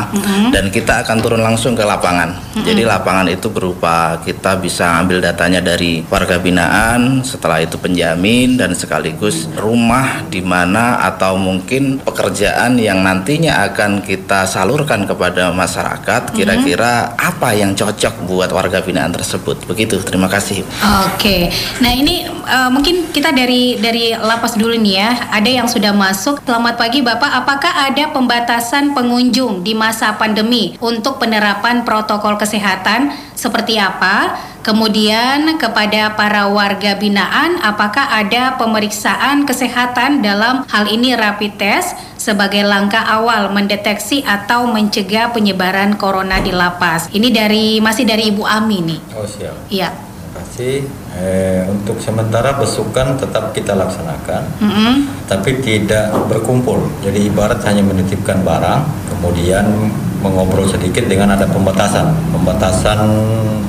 Dan 0.51 0.71
kita 0.71 1.03
akan 1.03 1.17
turun 1.19 1.41
langsung 1.43 1.75
ke 1.75 1.83
lapangan. 1.83 2.31
Jadi 2.63 2.83
lapangan 2.85 3.27
itu 3.27 3.47
berupa 3.51 4.19
kita 4.23 4.55
bisa 4.59 4.99
ambil 5.03 5.19
datanya 5.19 5.59
dari 5.59 6.03
warga 6.07 6.37
binaan, 6.39 7.23
setelah 7.23 7.63
itu 7.63 7.75
penjamin 7.79 8.55
dan 8.59 8.75
sekaligus 8.75 9.40
rumah 9.57 10.25
di 10.27 10.41
mana 10.43 10.99
atau 11.05 11.37
mungkin 11.37 12.01
pekerjaan 12.01 12.77
yang 12.77 13.01
nantinya 13.05 13.67
akan 13.71 14.03
kita 14.03 14.45
salurkan 14.49 15.05
kepada 15.05 15.53
masyarakat 15.53 16.33
kira-kira 16.33 17.13
apa 17.15 17.53
yang 17.55 17.77
cocok 17.77 18.25
buat 18.25 18.49
warga 18.53 18.81
binaan 18.83 19.13
tersebut. 19.13 19.63
Begitu. 19.65 20.01
Terima 20.01 20.27
kasih. 20.27 20.65
Oke, 21.07 21.53
nah 21.79 21.93
ini 21.93 22.27
eh, 22.27 22.69
mungkin 22.69 23.09
kita 23.13 23.31
dari 23.31 23.77
dari 23.77 24.13
lapas 24.15 24.57
dulu 24.57 24.75
nih 24.75 24.95
ya. 24.97 25.09
Ada 25.31 25.49
yang 25.49 25.67
sudah 25.69 25.93
masuk. 25.93 26.41
Selamat 26.43 26.75
pagi 26.77 26.99
Bapak. 27.01 27.31
Apakah 27.45 27.91
ada 27.91 28.09
pembatasan 28.11 28.93
pengunjung 28.97 29.61
di 29.61 29.73
masa 29.77 30.15
pandemi 30.15 30.75
untuk 30.81 31.17
penerapan 31.21 31.83
protokol 31.87 32.35
kesehatan 32.35 33.13
seperti 33.35 33.77
apa? 33.77 34.50
Kemudian 34.61 35.57
kepada 35.57 36.13
para 36.13 36.45
warga 36.45 36.93
binaan, 36.93 37.57
apakah 37.65 38.13
ada 38.13 38.61
pemeriksaan 38.61 39.41
kesehatan 39.49 40.21
dalam 40.21 40.61
hal 40.69 40.85
ini 40.85 41.17
rapid 41.17 41.57
test 41.57 41.97
sebagai 42.13 42.61
langkah 42.61 43.01
awal 43.01 43.49
mendeteksi 43.49 44.21
atau 44.21 44.69
mencegah 44.69 45.33
penyebaran 45.33 45.97
corona 45.97 46.37
di 46.45 46.53
lapas? 46.53 47.09
Ini 47.09 47.33
dari 47.33 47.81
masih 47.81 48.05
dari 48.05 48.29
Ibu 48.29 48.45
Ami 48.45 48.85
nih. 48.85 49.01
Oh 49.17 49.25
siap. 49.25 49.57
Iya. 49.73 49.89
Terima 49.97 50.31
kasih. 50.45 50.75
Eh, 51.11 51.61
untuk 51.67 51.97
sementara 51.97 52.55
besukan 52.55 53.19
tetap 53.19 53.51
kita 53.51 53.75
laksanakan, 53.75 54.47
Mm-mm. 54.63 54.93
tapi 55.27 55.59
tidak 55.59 56.07
berkumpul. 56.29 56.85
Jadi 57.03 57.27
ibarat 57.27 57.59
hanya 57.67 57.83
menitipkan 57.83 58.39
barang, 58.45 59.09
kemudian 59.11 59.91
mengobrol 60.21 60.69
sedikit 60.69 61.09
dengan 61.09 61.33
ada 61.33 61.49
pembatasan, 61.49 62.13
pembatasan 62.29 62.99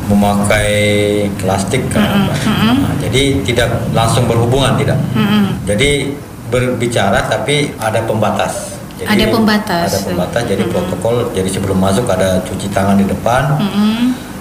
memakai 0.06 0.70
plastik 1.40 1.88
kan. 1.88 2.28
Nah, 2.28 2.94
jadi 3.00 3.40
tidak 3.42 3.90
langsung 3.96 4.28
berhubungan 4.28 4.76
tidak. 4.76 5.00
Jadi 5.64 6.12
berbicara 6.52 7.24
tapi 7.26 7.72
ada 7.80 8.04
pembatas. 8.04 8.76
Jadi, 9.00 9.08
Ada 9.08 9.24
pembatas. 9.34 9.88
Ada 9.88 10.00
pembatas. 10.04 10.42
Jadi 10.46 10.62
protokol. 10.68 11.16
Jadi 11.32 11.48
sebelum 11.48 11.80
masuk 11.80 12.06
ada 12.12 12.38
cuci 12.44 12.68
tangan 12.70 13.00
di 13.00 13.08
depan. 13.08 13.58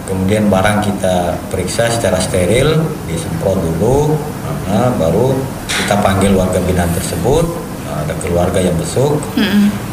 Kemudian 0.06 0.52
barang 0.52 0.84
kita 0.84 1.40
periksa 1.48 1.88
secara 1.88 2.20
steril, 2.20 2.84
disemprot 3.08 3.56
dulu, 3.64 4.20
nah, 4.68 4.92
baru 5.00 5.40
kita 5.72 6.04
panggil 6.04 6.36
warga 6.36 6.60
binaan 6.68 6.92
tersebut, 6.92 7.48
nah, 7.88 8.04
ada 8.04 8.12
keluarga 8.20 8.60
yang 8.60 8.76
besuk 8.76 9.24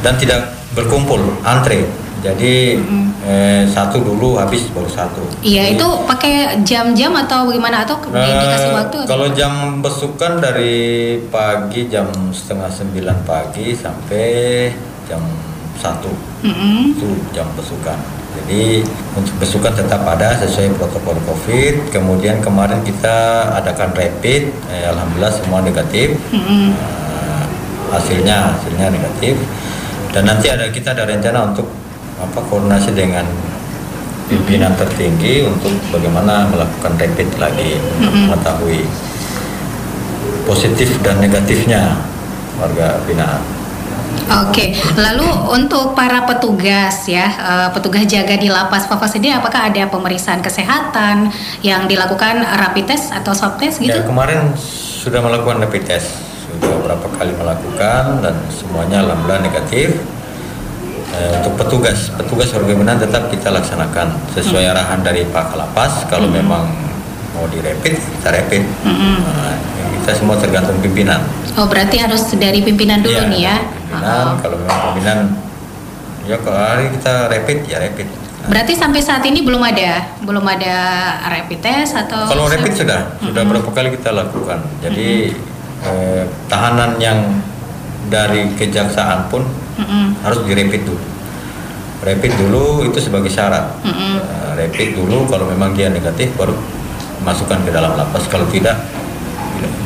dan 0.03 0.19
tidak 0.19 0.59
berkumpul, 0.75 1.23
antre. 1.47 1.87
Jadi 2.19 2.75
eh, 3.23 3.63
satu 3.65 4.03
dulu 4.03 4.35
habis 4.35 4.67
baru 4.69 4.87
satu. 4.87 5.23
Iya, 5.39 5.71
Jadi, 5.71 5.79
itu 5.79 5.87
pakai 6.03 6.35
jam-jam 6.63 7.15
atau 7.15 7.47
bagaimana 7.47 7.87
atau 7.87 7.95
eh, 8.11 8.35
dikasih 8.37 8.71
waktu? 8.75 8.97
atau- 9.01 9.09
Kalau 9.09 9.29
jam 9.33 9.53
besukan 9.79 10.33
dari 10.39 10.77
pagi 11.29 11.87
jam 11.87 12.11
setengah 12.31 12.67
sembilan 12.67 13.23
pagi 13.23 13.71
sampai 13.71 14.27
jam 15.07 15.23
satu 15.79 16.11
Mm-mm. 16.43 16.91
itu 16.93 17.07
jam 17.31 17.47
besukan. 17.55 17.95
Jadi 18.35 18.83
untuk 19.15 19.35
besukan 19.39 19.73
tetap 19.73 20.03
ada 20.03 20.35
sesuai 20.37 20.75
protokol 20.75 21.19
COVID. 21.23 21.91
Kemudian 21.91 22.39
kemarin 22.39 22.83
kita 22.83 23.15
adakan 23.55 23.95
rapid, 23.95 24.51
eh, 24.69 24.85
alhamdulillah 24.87 25.31
semua 25.31 25.63
negatif. 25.63 26.19
Mm-mm. 26.31 26.75
Eh, 26.75 27.45
hasilnya 27.89 28.53
hasilnya 28.53 28.91
negatif. 28.91 29.39
Dan 30.11 30.25
nanti 30.25 30.49
ada 30.49 30.67
kita 30.67 30.93
ada 30.93 31.05
rencana 31.05 31.47
untuk 31.47 31.69
apa 32.19 32.39
koordinasi 32.51 32.93
dengan 32.95 33.25
pimpinan 34.29 34.77
tertinggi 34.77 35.49
untuk 35.49 35.73
bagaimana 35.89 36.51
melakukan 36.53 37.01
rapid 37.01 37.29
lagi 37.41 37.81
Mm-mm. 37.81 38.29
mengetahui 38.29 38.85
positif 40.45 41.01
dan 41.01 41.21
negatifnya 41.21 41.97
warga 42.61 43.01
binaan. 43.09 43.41
Oke, 44.29 44.77
lalu 44.97 45.25
untuk 45.53 45.97
para 45.97 46.25
petugas 46.29 47.09
ya, 47.09 47.29
eh, 47.29 47.69
petugas 47.73 48.05
jaga 48.05 48.37
di 48.37 48.49
lapas 48.53 48.85
Papa 48.85 49.09
sendiri, 49.09 49.37
apakah 49.37 49.73
ada 49.73 49.89
pemeriksaan 49.89 50.45
kesehatan 50.45 51.33
yang 51.65 51.89
dilakukan 51.89 52.45
rapid 52.45 52.93
test 52.93 53.13
atau 53.13 53.33
swab 53.33 53.57
test 53.57 53.81
gitu? 53.81 53.93
Ya 53.93 54.05
kemarin 54.05 54.53
sudah 55.01 55.25
melakukan 55.25 55.65
rapid 55.65 55.85
test, 55.89 56.13
sudah 56.45 56.77
berapa 56.81 57.07
kali 57.17 57.33
melakukan 57.37 58.21
dan 58.21 58.37
semuanya 58.53 59.05
alhamdulillah 59.05 59.45
negatif. 59.45 59.97
Eh, 61.09 61.41
untuk 61.41 61.57
petugas, 61.57 62.13
petugas 62.13 62.53
binaan 62.53 63.01
tetap 63.01 63.33
kita 63.33 63.49
laksanakan 63.49 64.13
sesuai 64.37 64.69
Hmm. 64.69 64.73
arahan 64.77 65.01
dari 65.01 65.25
Pak 65.25 65.51
Kalapas. 65.51 66.05
Kalau 66.07 66.29
memang 66.29 66.69
mau 67.33 67.49
di 67.49 67.59
rapid, 67.59 67.97
kita 67.97 68.29
rapid. 68.29 68.63
Hmm. 68.85 69.25
Nah, 69.25 69.57
kita 69.99 70.11
semua 70.15 70.37
tergantung 70.37 70.77
pimpinan. 70.79 71.25
Oh, 71.57 71.65
berarti 71.65 71.97
harus 71.97 72.29
dari 72.37 72.61
pimpinan 72.61 73.01
dulu 73.01 73.19
Iya, 73.19 73.33
nih 73.33 73.41
ya. 73.41 73.57
Pimpinan, 73.89 74.27
kalau 74.39 74.57
memang 74.61 74.79
pimpinan, 74.85 75.19
ya 76.23 76.37
kalau 76.45 76.61
hari 76.61 76.87
kita 76.93 77.13
rapid, 77.27 77.59
ya 77.65 77.77
rapid. 77.81 78.09
Berarti 78.49 78.73
sampai 78.73 79.01
saat 79.01 79.25
ini 79.25 79.45
belum 79.45 79.61
ada, 79.61 80.09
belum 80.23 80.45
ada 80.45 80.75
rapid 81.27 81.59
test 81.61 81.97
atau? 81.97 82.29
Kalau 82.29 82.49
rapid 82.49 82.73
sudah, 82.75 83.17
sudah 83.19 83.43
berapa 83.45 83.69
kali 83.69 83.97
kita 83.97 84.13
lakukan. 84.13 84.61
Jadi 84.81 85.33
eh, 85.79 86.23
tahanan 86.49 86.97
yang 86.97 87.19
dari 88.09 88.53
kejaksaan 88.57 89.29
pun 89.29 89.45
Mm-mm. 89.79 90.19
harus 90.25 90.43
direpit 90.45 90.85
dulu. 90.85 91.01
Rapid 91.99 92.33
dulu 92.41 92.87
itu 92.89 92.99
sebagai 92.99 93.31
syarat. 93.31 93.79
Mm-mm. 93.85 94.19
Eh, 94.19 94.51
rapid 94.65 94.99
dulu 94.99 95.29
kalau 95.29 95.47
memang 95.49 95.77
dia 95.77 95.93
negatif 95.93 96.33
baru 96.35 96.57
masukkan 97.23 97.61
ke 97.63 97.71
dalam 97.71 97.95
lapas. 97.95 98.25
Kalau 98.27 98.49
tidak, 98.51 98.77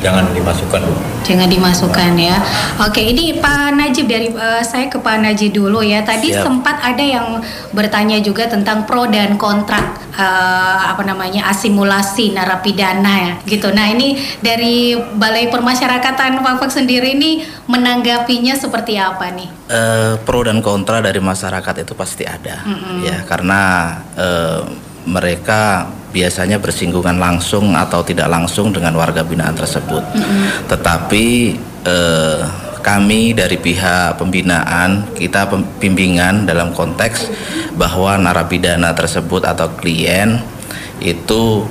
jangan 0.03 0.29
dimasukkan 0.35 0.81
dulu. 0.83 1.01
Jangan 1.23 1.49
dimasukkan 1.49 2.13
ya. 2.19 2.37
Oke, 2.83 3.01
ini 3.01 3.39
Pak 3.39 3.79
Najib 3.79 4.11
dari 4.11 4.29
eh, 4.29 4.63
saya 4.67 4.91
ke 4.91 4.99
Pak 4.99 5.23
Najib 5.23 5.55
dulu 5.55 5.81
ya. 5.81 6.03
Tadi 6.03 6.35
Siap. 6.35 6.43
sempat 6.43 6.83
ada 6.83 7.03
yang 7.03 7.39
bertanya 7.71 8.19
juga 8.19 8.51
tentang 8.51 8.85
pro 8.85 9.07
dan 9.07 9.39
kontra 9.39 9.95
eh, 10.13 10.81
apa 10.91 11.03
namanya 11.07 11.47
asimilasi 11.49 12.35
narapidana 12.35 13.15
ya, 13.23 13.33
gitu. 13.47 13.71
Nah 13.71 13.87
ini 13.89 14.19
dari 14.43 14.99
Balai 14.99 15.47
Permasyarakatan 15.49 16.43
Papua 16.43 16.67
sendiri 16.67 17.15
ini 17.15 17.47
menanggapinya 17.71 18.59
seperti 18.59 18.99
apa 18.99 19.31
nih? 19.31 19.49
Eh, 19.71 20.15
pro 20.27 20.43
dan 20.43 20.61
kontra 20.61 21.01
dari 21.01 21.23
masyarakat 21.23 21.87
itu 21.87 21.95
pasti 21.97 22.27
ada 22.29 22.61
Mm-mm. 22.67 23.07
ya 23.07 23.25
karena 23.25 23.61
eh, 24.19 24.61
mereka 25.09 25.89
biasanya 26.13 26.61
bersinggungan 26.61 27.17
langsung 27.17 27.73
atau 27.73 28.05
tidak 28.05 28.29
langsung 28.29 28.71
dengan 28.71 28.95
warga 28.95 29.25
binaan 29.25 29.57
tersebut. 29.57 30.05
Tetapi 30.69 31.27
eh, 31.89 32.41
kami 32.83 33.33
dari 33.33 33.57
pihak 33.57 34.19
pembinaan 34.19 35.15
kita 35.17 35.49
pem- 35.49 35.67
bimbingan 35.79 36.45
dalam 36.45 36.75
konteks 36.75 37.31
bahwa 37.79 38.19
narapidana 38.19 38.93
tersebut 38.93 39.47
atau 39.47 39.71
klien 39.79 40.43
itu 41.01 41.65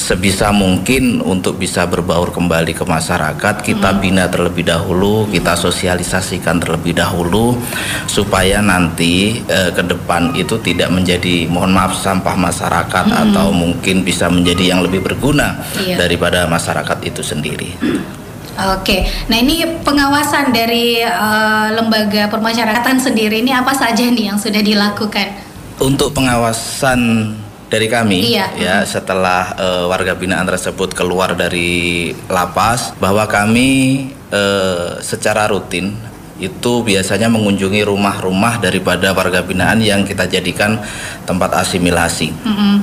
sebisa 0.00 0.48
mungkin 0.48 1.20
untuk 1.20 1.60
bisa 1.60 1.84
berbaur 1.84 2.32
kembali 2.32 2.72
ke 2.72 2.88
masyarakat 2.88 3.60
kita 3.60 4.00
bina 4.00 4.24
terlebih 4.26 4.64
dahulu 4.64 5.28
kita 5.28 5.52
sosialisasikan 5.52 6.56
terlebih 6.56 6.96
dahulu 6.96 7.60
supaya 8.08 8.64
nanti 8.64 9.44
eh, 9.44 9.68
ke 9.70 9.84
depan 9.84 10.32
itu 10.32 10.56
tidak 10.58 10.88
menjadi 10.88 11.44
mohon 11.46 11.76
maaf 11.76 11.92
sampah 11.92 12.32
masyarakat 12.32 12.78
Hmm. 13.00 13.32
atau 13.32 13.50
mungkin 13.50 14.00
bisa 14.00 14.30
menjadi 14.30 14.72
yang 14.72 14.80
lebih 14.80 15.02
berguna 15.02 15.60
Iya. 15.76 16.00
daripada 16.00 16.46
masyarakat 16.46 16.98
itu 17.02 17.20
sendiri. 17.20 17.76
Oke, 18.76 19.08
nah 19.26 19.36
ini 19.36 19.64
pengawasan 19.80 20.52
dari 20.52 21.00
eh, 21.00 21.66
lembaga 21.72 22.28
permasyarakatan 22.28 22.96
sendiri 22.96 23.40
ini 23.40 23.52
apa 23.52 23.72
saja 23.72 24.04
nih 24.04 24.32
yang 24.32 24.38
sudah 24.38 24.60
dilakukan? 24.60 25.32
Untuk 25.80 26.12
pengawasan 26.12 27.32
dari 27.70 27.86
kami 27.86 28.34
Iya. 28.34 28.46
ya 28.58 28.76
setelah 28.82 29.54
eh, 29.54 29.84
warga 29.86 30.18
binaan 30.18 30.44
tersebut 30.44 30.90
keluar 30.92 31.38
dari 31.38 32.10
lapas 32.26 32.92
bahwa 32.98 33.24
kami 33.30 33.70
eh, 34.34 34.98
secara 35.00 35.46
rutin 35.46 35.94
itu 36.40 36.72
biasanya 36.82 37.28
mengunjungi 37.28 37.84
rumah-rumah 37.84 38.58
daripada 38.58 39.12
warga 39.12 39.44
binaan 39.44 39.78
yang 39.84 40.02
kita 40.02 40.24
jadikan 40.26 40.80
tempat 41.28 41.52
asimilasi 41.52 42.32
Mm-mm. 42.32 42.74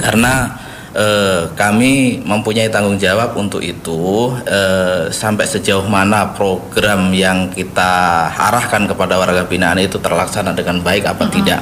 karena 0.00 0.58
eh, 0.96 1.48
kami 1.56 2.22
mempunyai 2.22 2.68
tanggung 2.68 2.96
jawab 3.00 3.36
untuk 3.36 3.60
itu 3.64 4.32
eh, 4.44 5.08
sampai 5.08 5.44
sejauh 5.48 5.84
mana 5.88 6.32
program 6.32 7.12
yang 7.12 7.48
kita 7.52 8.28
arahkan 8.32 8.88
kepada 8.88 9.16
warga 9.16 9.44
binaan 9.44 9.80
itu 9.80 9.98
terlaksana 9.98 10.52
dengan 10.52 10.80
baik 10.80 11.08
apa 11.08 11.28
tidak. 11.28 11.60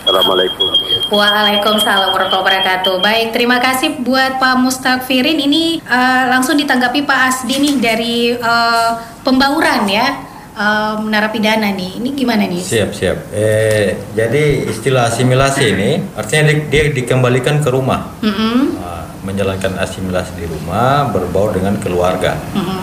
Assalamualaikum. 0.00 0.66
Waalaikumsalam 1.12 2.16
warahmatullahi 2.16 2.42
wabarakatuh. 2.42 2.94
Baik, 3.04 3.28
terima 3.36 3.60
kasih 3.60 4.00
buat 4.00 4.40
Pak 4.40 4.56
Mustakfirin. 4.58 5.38
Ini 5.38 5.84
uh, 5.84 6.24
langsung 6.32 6.56
ditanggapi 6.56 7.04
Pak 7.04 7.20
Asdi 7.30 7.54
nih 7.60 7.74
dari 7.78 8.16
uh, 8.34 8.96
pembauran 9.22 9.84
ya 9.86 10.29
um, 10.60 11.08
narapidana 11.08 11.72
nih. 11.72 11.96
Ini 11.96 12.08
gimana 12.12 12.44
nih? 12.44 12.60
Siap, 12.60 12.90
siap. 12.92 13.18
Eh, 13.32 13.96
jadi 14.12 14.68
istilah 14.68 15.08
asimilasi 15.08 15.62
ini 15.72 15.90
artinya 16.12 16.52
dia, 16.52 16.60
dia 16.68 16.82
dikembalikan 16.92 17.64
ke 17.64 17.68
rumah. 17.72 18.12
Mm 18.20 18.32
-hmm. 18.32 18.58
uh, 18.76 19.04
menjalankan 19.24 19.80
asimilasi 19.80 20.36
di 20.36 20.46
rumah 20.46 21.08
berbaur 21.08 21.56
dengan 21.56 21.80
keluarga. 21.80 22.36
Mm 22.52 22.62
-hmm. 22.64 22.82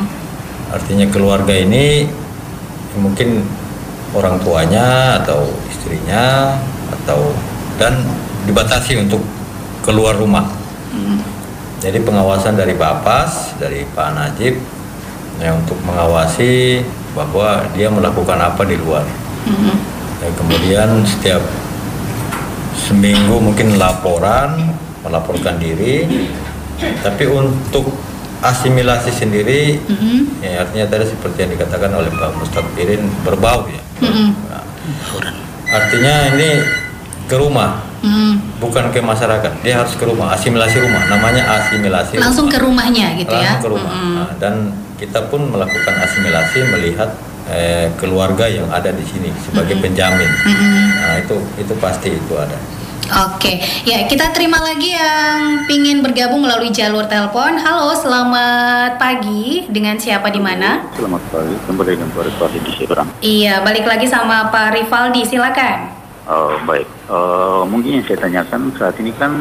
Artinya 0.74 1.06
keluarga 1.14 1.54
ini 1.54 2.10
mungkin 2.98 3.46
orang 4.18 4.42
tuanya 4.42 5.22
atau 5.22 5.46
istrinya 5.70 6.58
atau 6.90 7.30
dan 7.78 7.94
dibatasi 8.50 8.98
untuk 8.98 9.22
keluar 9.86 10.18
rumah. 10.18 10.50
Mm. 10.92 11.22
Jadi 11.78 12.02
pengawasan 12.02 12.58
dari 12.58 12.74
Bapas, 12.74 13.54
dari 13.62 13.86
Pak 13.86 14.10
Najib 14.18 14.58
ya 15.38 15.54
untuk 15.54 15.78
mengawasi 15.86 16.82
bahwa 17.18 17.66
dia 17.74 17.90
melakukan 17.90 18.38
apa 18.38 18.62
di 18.70 18.78
luar. 18.78 19.02
Mm-hmm. 19.50 19.76
Ya, 20.22 20.30
kemudian 20.38 20.90
setiap 21.02 21.42
seminggu 22.78 23.42
mungkin 23.42 23.82
laporan, 23.82 24.78
melaporkan 25.02 25.58
diri. 25.58 26.06
Tapi 26.78 27.26
untuk 27.26 27.90
asimilasi 28.46 29.10
sendiri, 29.10 29.82
mm-hmm. 29.82 30.46
ya 30.46 30.62
artinya 30.62 30.86
tadi 30.86 31.10
seperti 31.10 31.38
yang 31.42 31.52
dikatakan 31.58 31.90
oleh 31.90 32.14
Pak 32.14 32.38
Mustaqbirin 32.38 33.02
berbau 33.26 33.66
ya. 33.66 33.82
Mm-hmm. 34.06 34.30
Nah, 34.54 34.64
artinya 35.74 36.16
ini 36.38 36.50
ke 37.28 37.36
rumah, 37.36 37.84
mm. 38.00 38.58
bukan 38.64 38.88
ke 38.96 39.04
masyarakat. 39.04 39.52
Dia 39.62 39.84
harus 39.84 39.94
ke 40.00 40.08
rumah, 40.08 40.32
asimilasi 40.34 40.80
rumah. 40.80 41.04
Namanya 41.12 41.44
asimilasi. 41.60 42.16
Langsung 42.18 42.48
rumah. 42.48 42.56
ke 42.56 42.66
rumahnya 42.66 43.08
gitu 43.20 43.36
Langsung 43.36 43.60
ya. 43.60 43.64
ke 43.64 43.70
rumah. 43.70 43.94
Mm-hmm. 43.94 44.16
Nah, 44.16 44.30
dan 44.40 44.56
kita 44.96 45.20
pun 45.28 45.52
melakukan 45.52 45.94
asimilasi 46.08 46.58
melihat 46.72 47.12
eh, 47.52 47.92
keluarga 48.00 48.48
yang 48.48 48.72
ada 48.72 48.96
di 48.96 49.04
sini 49.04 49.30
sebagai 49.44 49.76
Mm-hmm. 49.76 49.86
penjamin. 49.92 50.32
Mm-hmm. 50.32 50.84
Nah 51.04 51.14
itu 51.20 51.38
itu 51.60 51.74
pasti 51.84 52.10
itu 52.16 52.34
ada. 52.40 52.58
Oke, 53.08 53.64
ya 53.88 54.04
kita 54.04 54.36
terima 54.36 54.60
lagi 54.60 54.92
yang 54.92 55.64
pingin 55.64 56.04
bergabung 56.04 56.44
melalui 56.44 56.76
jalur 56.76 57.08
telepon. 57.08 57.56
Halo, 57.56 57.96
selamat 57.96 59.00
pagi. 59.00 59.64
Dengan 59.72 59.96
siapa 59.96 60.28
di 60.28 60.44
mana? 60.44 60.92
Selamat 60.92 61.24
pagi, 61.32 61.56
kembali 61.56 61.92
dengan 61.96 62.12
Pak 62.12 62.24
Rivaldi 62.28 62.60
di 62.68 62.72
Seberang. 62.76 63.08
Iya, 63.24 63.64
balik 63.64 63.88
lagi 63.88 64.12
sama 64.12 64.52
Pak 64.52 64.76
Rivaldi. 64.76 65.24
Silakan. 65.24 65.97
Uh, 66.28 66.60
baik, 66.68 66.84
uh, 67.08 67.64
mungkin 67.64 68.04
yang 68.04 68.04
saya 68.04 68.20
tanyakan 68.20 68.68
saat 68.76 69.00
ini 69.00 69.16
kan 69.16 69.32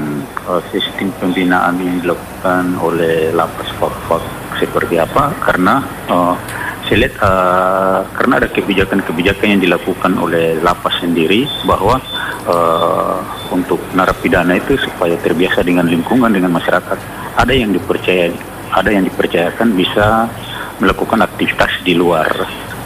uh, 0.46 0.62
sistem 0.70 1.10
pembinaan 1.18 1.82
yang 1.82 1.98
dilakukan 1.98 2.78
oleh 2.78 3.34
lapas 3.34 3.66
Fak 3.74 4.22
seperti 4.62 4.94
apa? 4.94 5.34
Karena 5.42 5.82
uh, 6.06 6.38
saya 6.86 7.02
lihat 7.02 7.18
uh, 7.18 8.06
karena 8.14 8.38
ada 8.38 8.46
kebijakan-kebijakan 8.54 9.58
yang 9.58 9.62
dilakukan 9.66 10.14
oleh 10.14 10.62
lapas 10.62 10.94
sendiri 11.02 11.50
bahwa 11.66 11.98
uh, 12.46 13.18
untuk 13.50 13.82
narapidana 13.90 14.54
itu 14.54 14.78
supaya 14.78 15.18
terbiasa 15.18 15.66
dengan 15.66 15.90
lingkungan 15.90 16.30
dengan 16.30 16.54
masyarakat. 16.54 16.98
Ada 17.34 17.50
yang 17.50 17.74
dipercaya 17.74 18.30
ada 18.70 18.94
yang 18.94 19.02
dipercayakan 19.02 19.74
bisa 19.74 20.30
melakukan 20.78 21.18
aktivitas 21.18 21.82
di 21.82 21.98
luar 21.98 22.30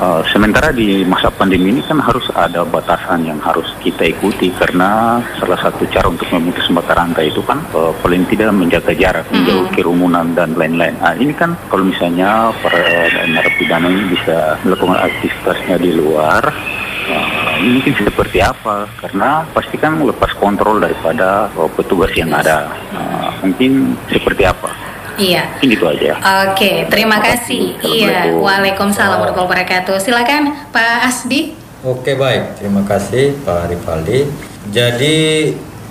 Uh, 0.01 0.25
sementara 0.33 0.73
di 0.73 1.05
masa 1.05 1.29
pandemi 1.29 1.77
ini 1.77 1.85
kan 1.85 2.01
harus 2.01 2.25
ada 2.33 2.65
batasan 2.65 3.21
yang 3.21 3.37
harus 3.37 3.69
kita 3.85 4.09
ikuti 4.09 4.49
karena 4.57 5.21
salah 5.37 5.61
satu 5.61 5.85
cara 5.93 6.09
untuk 6.09 6.25
memutus 6.33 6.65
mata 6.73 6.97
rantai 6.97 7.29
itu 7.29 7.45
kan 7.45 7.61
uh, 7.77 7.93
paling 8.01 8.25
tidak 8.33 8.49
menjaga 8.49 8.97
jarak, 8.97 9.29
menjauh 9.29 9.69
kerumunan 9.77 10.33
dan 10.33 10.57
lain-lain. 10.57 10.97
Nah, 11.05 11.13
ini 11.21 11.37
kan 11.37 11.53
kalau 11.69 11.85
misalnya 11.85 12.49
para 12.65 12.81
narapidana 13.29 13.93
ini 13.93 14.17
bisa 14.17 14.57
melakukan 14.65 15.05
aktivitasnya 15.05 15.77
di 15.77 15.93
luar, 15.93 16.49
uh, 16.49 17.53
ini 17.61 17.69
mungkin 17.77 17.93
seperti 18.01 18.41
apa? 18.41 18.89
Karena 19.05 19.45
pasti 19.53 19.77
kan 19.77 20.01
lepas 20.01 20.33
kontrol 20.41 20.81
daripada 20.81 21.53
uh, 21.61 21.69
petugas 21.77 22.17
yang 22.17 22.33
ada. 22.33 22.73
Uh, 22.97 23.29
mungkin 23.45 24.01
seperti 24.09 24.49
apa? 24.49 24.73
Iya. 25.21 25.43
Ini 25.61 25.77
itu 25.77 25.85
aja. 25.85 26.13
Oke, 26.49 26.89
terima 26.89 27.21
kasih. 27.21 27.77
Iya, 27.85 28.33
Waalaikumsalam 28.41 29.21
warahmatullahi 29.21 29.53
wabarakatuh. 29.53 30.01
Silakan 30.01 30.73
Pak 30.73 31.13
Asdi. 31.13 31.53
Oke 31.85 32.17
baik, 32.17 32.61
terima 32.61 32.85
kasih 32.85 33.37
Pak 33.45 33.69
Rivaldi. 33.73 34.29
Jadi 34.73 35.49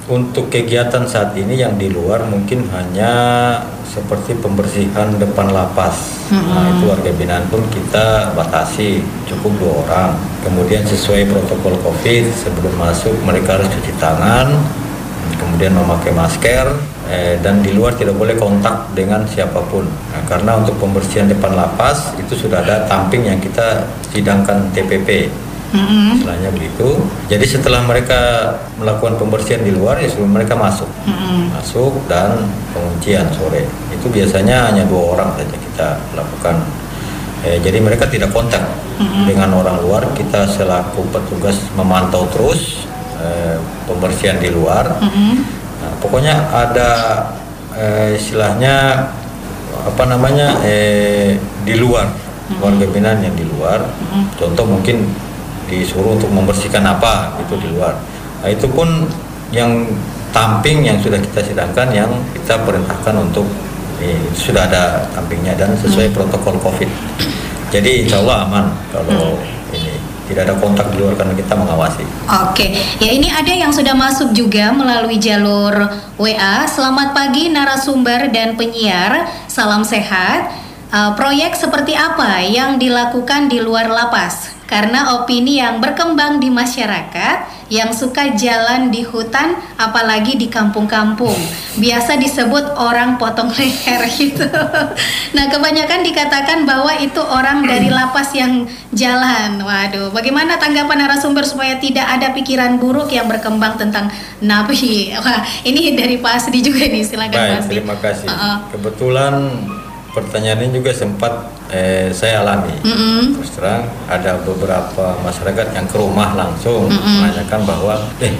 untuk 0.09 0.49
kegiatan 0.49 1.05
saat 1.05 1.37
ini 1.37 1.61
yang 1.61 1.77
di 1.77 1.89
luar 1.89 2.25
mungkin 2.25 2.65
hanya 2.73 3.13
seperti 3.89 4.37
pembersihan 4.37 5.17
depan 5.17 5.49
lapas. 5.49 6.29
Mm-hmm. 6.29 6.49
Nah 6.53 6.65
itu 6.77 6.83
warga 6.89 7.11
binaan 7.13 7.45
pun 7.49 7.65
kita 7.73 8.33
batasi 8.37 9.01
cukup 9.29 9.51
dua 9.57 9.73
orang. 9.85 10.11
Kemudian 10.45 10.85
sesuai 10.85 11.25
protokol 11.29 11.77
COVID 11.81 12.23
sebelum 12.37 12.73
masuk 12.77 13.13
mereka 13.25 13.57
harus 13.57 13.69
cuci 13.73 13.93
tangan, 13.97 14.53
kemudian 15.41 15.73
memakai 15.73 16.13
masker 16.13 16.69
eh, 17.09 17.35
dan 17.41 17.65
di 17.65 17.73
luar 17.73 17.97
tidak 17.97 18.15
boleh 18.15 18.37
kontak 18.37 18.93
dengan 18.93 19.25
siapa 19.25 19.59
pun. 19.67 19.83
Nah, 19.83 20.21
karena 20.29 20.61
untuk 20.61 20.77
pembersihan 20.77 21.25
depan 21.25 21.57
lapas 21.57 22.13
itu 22.21 22.37
sudah 22.37 22.61
ada 22.61 22.85
tamping 22.85 23.25
yang 23.25 23.41
kita 23.41 23.89
sidangkan 24.13 24.69
TPP. 24.71 25.27
Mm-hmm. 25.69 26.17
Istilahnya 26.17 26.49
begitu. 26.49 26.87
Jadi 27.29 27.45
setelah 27.45 27.85
mereka 27.85 28.53
melakukan 28.81 29.21
pembersihan 29.21 29.61
di 29.61 29.69
luar, 29.69 30.01
ya 30.01 30.09
sebelum 30.09 30.33
mereka 30.33 30.57
masuk, 30.57 30.89
Mm-hmm. 31.05 31.41
masuk 31.53 31.93
dan 32.09 32.41
penguncian 32.73 33.29
sore. 33.37 33.69
Itu 33.93 34.09
biasanya 34.09 34.73
hanya 34.73 34.85
dua 34.89 35.17
orang 35.17 35.29
saja 35.37 35.53
kita 35.53 35.87
lakukan. 36.17 36.55
Eh, 37.45 37.57
jadi 37.61 37.77
mereka 37.81 38.09
tidak 38.09 38.33
kontak 38.33 38.61
Mm-hmm. 38.99 39.25
dengan 39.29 39.49
orang 39.55 39.77
luar. 39.79 40.03
Kita 40.17 40.49
selaku 40.49 41.05
petugas 41.13 41.55
memantau 41.77 42.25
terus 42.33 42.83
eh, 43.21 43.55
pembersihan 43.85 44.41
di 44.41 44.49
luar. 44.49 44.97
Mm-hmm. 44.97 45.33
Nah, 45.89 45.95
pokoknya 45.97 46.37
ada 46.53 46.89
eh, 47.73 48.13
istilahnya 48.13 49.09
apa 49.79 50.03
namanya 50.05 50.61
eh, 50.61 51.41
di 51.65 51.73
luar 51.81 52.05
warga 52.61 52.85
binaan 52.85 53.25
yang 53.25 53.33
di 53.33 53.45
luar. 53.49 53.81
Contoh 54.37 54.65
mungkin 54.69 55.09
disuruh 55.69 56.17
untuk 56.17 56.29
membersihkan 56.29 56.85
apa 56.85 57.37
itu 57.41 57.57
di 57.57 57.73
luar. 57.73 57.97
Nah, 58.45 58.49
itu 58.49 58.69
pun 58.69 59.09
yang 59.49 59.89
tamping 60.29 60.85
yang 60.85 61.01
sudah 61.01 61.17
kita 61.17 61.41
sidangkan 61.41 61.89
yang 61.89 62.09
kita 62.37 62.61
perintahkan 62.61 63.17
untuk 63.17 63.49
eh, 63.97 64.17
sudah 64.37 64.69
ada 64.69 65.09
tampingnya 65.13 65.57
dan 65.57 65.73
sesuai 65.73 66.13
protokol 66.13 66.57
COVID. 66.61 66.89
Jadi 67.69 68.05
insya 68.05 68.21
Allah 68.21 68.45
aman 68.45 68.65
kalau 68.93 69.37
tidak 70.29 70.45
ada 70.45 70.55
kontak 70.61 70.93
di 70.93 71.01
luar 71.01 71.17
karena 71.17 71.33
kita 71.33 71.57
mengawasi. 71.57 72.05
Oke, 72.45 72.77
ya 73.01 73.09
ini 73.09 73.33
ada 73.33 73.49
yang 73.49 73.73
sudah 73.73 73.97
masuk 73.97 74.29
juga 74.37 74.69
melalui 74.69 75.17
jalur 75.17 75.73
WA. 76.21 76.69
Selamat 76.69 77.17
pagi 77.17 77.49
narasumber 77.49 78.29
dan 78.29 78.53
penyiar, 78.53 79.25
salam 79.49 79.81
sehat. 79.81 80.53
Uh, 80.93 81.17
proyek 81.17 81.57
seperti 81.57 81.97
apa 81.97 82.45
yang 82.45 82.77
dilakukan 82.77 83.49
di 83.49 83.57
luar 83.61 83.89
lapas? 83.89 84.58
Karena 84.69 85.17
opini 85.17 85.57
yang 85.57 85.81
berkembang 85.81 86.37
di 86.37 86.53
masyarakat 86.53 87.57
yang 87.73 87.89
suka 87.89 88.33
jalan 88.37 88.93
di 88.93 89.01
hutan, 89.01 89.57
apalagi 89.77 90.37
di 90.37 90.45
kampung-kampung, 90.49 91.37
biasa 91.77 92.17
disebut 92.21 92.77
orang 92.77 93.17
potong 93.17 93.49
leher 93.53 94.05
gitu. 94.17 94.45
Nah, 95.33 95.45
kebanyakan 95.49 96.05
dikatakan 96.05 96.69
bahwa 96.69 96.93
itu 97.01 97.17
orang 97.21 97.65
dari 97.65 97.89
lapas 97.89 98.33
yang 98.37 98.65
jalan. 98.93 99.61
Waduh, 99.61 100.13
bagaimana 100.13 100.61
tanggapan 100.61 101.05
narasumber 101.05 101.45
supaya 101.45 101.77
tidak 101.81 102.05
ada 102.05 102.33
pikiran 102.33 102.77
buruk 102.77 103.09
yang 103.09 103.25
berkembang 103.25 103.77
tentang 103.77 104.09
nabi? 104.41 105.09
Wah, 105.25 105.41
ini 105.65 105.97
dari 105.97 106.21
Pak 106.21 106.45
Asdi 106.45 106.61
juga 106.61 106.85
nih, 106.85 107.05
silakan 107.05 107.37
Pak 107.37 107.57
Asdi. 107.65 107.73
terima 107.73 107.95
kasih. 107.97 108.27
Uh-uh. 108.29 108.57
Kebetulan 108.73 109.33
pertanyaan 110.25 110.67
ini 110.67 110.81
juga 110.81 110.91
sempat 110.91 111.33
eh, 111.71 112.09
saya 112.11 112.43
alami. 112.43 112.75
Mm-mm. 112.83 113.39
Terus 113.39 113.51
terang 113.55 113.87
ada 114.09 114.39
beberapa 114.43 115.15
masyarakat 115.23 115.67
yang 115.75 115.85
ke 115.87 115.97
rumah 115.97 116.35
langsung 116.35 116.91
Mm-mm. 116.91 117.15
menanyakan 117.23 117.61
bahwa, 117.63 117.95
eh 118.19 118.35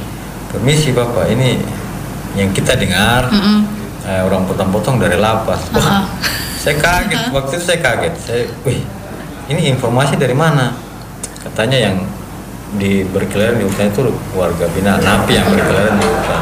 permisi 0.50 0.90
bapak 0.92 1.30
ini 1.30 1.62
yang 2.34 2.50
kita 2.54 2.74
dengar 2.76 3.30
Mm-mm. 3.30 3.66
eh, 4.06 4.22
orang 4.26 4.46
potong-potong 4.46 4.98
dari 5.00 5.18
lapas. 5.18 5.70
Wah, 5.72 5.82
Uh-uh. 5.82 6.04
saya 6.60 6.76
kaget. 6.78 7.32
Waktu 7.32 7.52
itu 7.58 7.66
saya 7.66 7.80
kaget. 7.80 8.14
Saya, 8.20 8.44
wih, 8.66 8.82
ini 9.50 9.72
informasi 9.74 10.20
dari 10.20 10.34
mana? 10.38 10.76
Katanya 11.40 11.90
yang 11.90 11.98
di 12.78 13.02
berkeliaran 13.02 13.58
di 13.58 13.66
hutan 13.66 13.90
itu 13.90 14.14
warga 14.38 14.70
binaan 14.78 15.02
napi 15.02 15.34
yang 15.34 15.48
berkeliaran 15.50 15.98
di 15.98 16.06
hutan. 16.06 16.42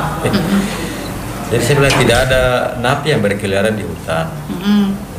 Jadi 1.48 1.64
saya 1.64 1.76
bilang 1.80 1.96
tidak 2.04 2.18
ada 2.28 2.42
napi 2.84 3.08
yang 3.16 3.22
berkeliaran 3.24 3.80
di 3.80 3.88
hutan. 3.88 4.28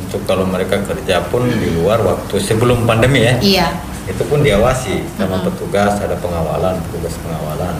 Untuk 0.09 0.25
kalau 0.25 0.41
mereka 0.41 0.81
kerja 0.81 1.21
pun 1.29 1.45
di 1.45 1.69
luar 1.77 2.01
waktu 2.01 2.41
sebelum 2.41 2.89
pandemi 2.89 3.29
ya. 3.29 3.37
Iya. 3.37 3.67
Itu 4.09 4.25
pun 4.25 4.41
diawasi 4.41 5.05
sama 5.21 5.45
petugas, 5.45 6.01
ada 6.01 6.17
pengawalan, 6.17 6.81
petugas 6.89 7.13
pengawalan. 7.21 7.77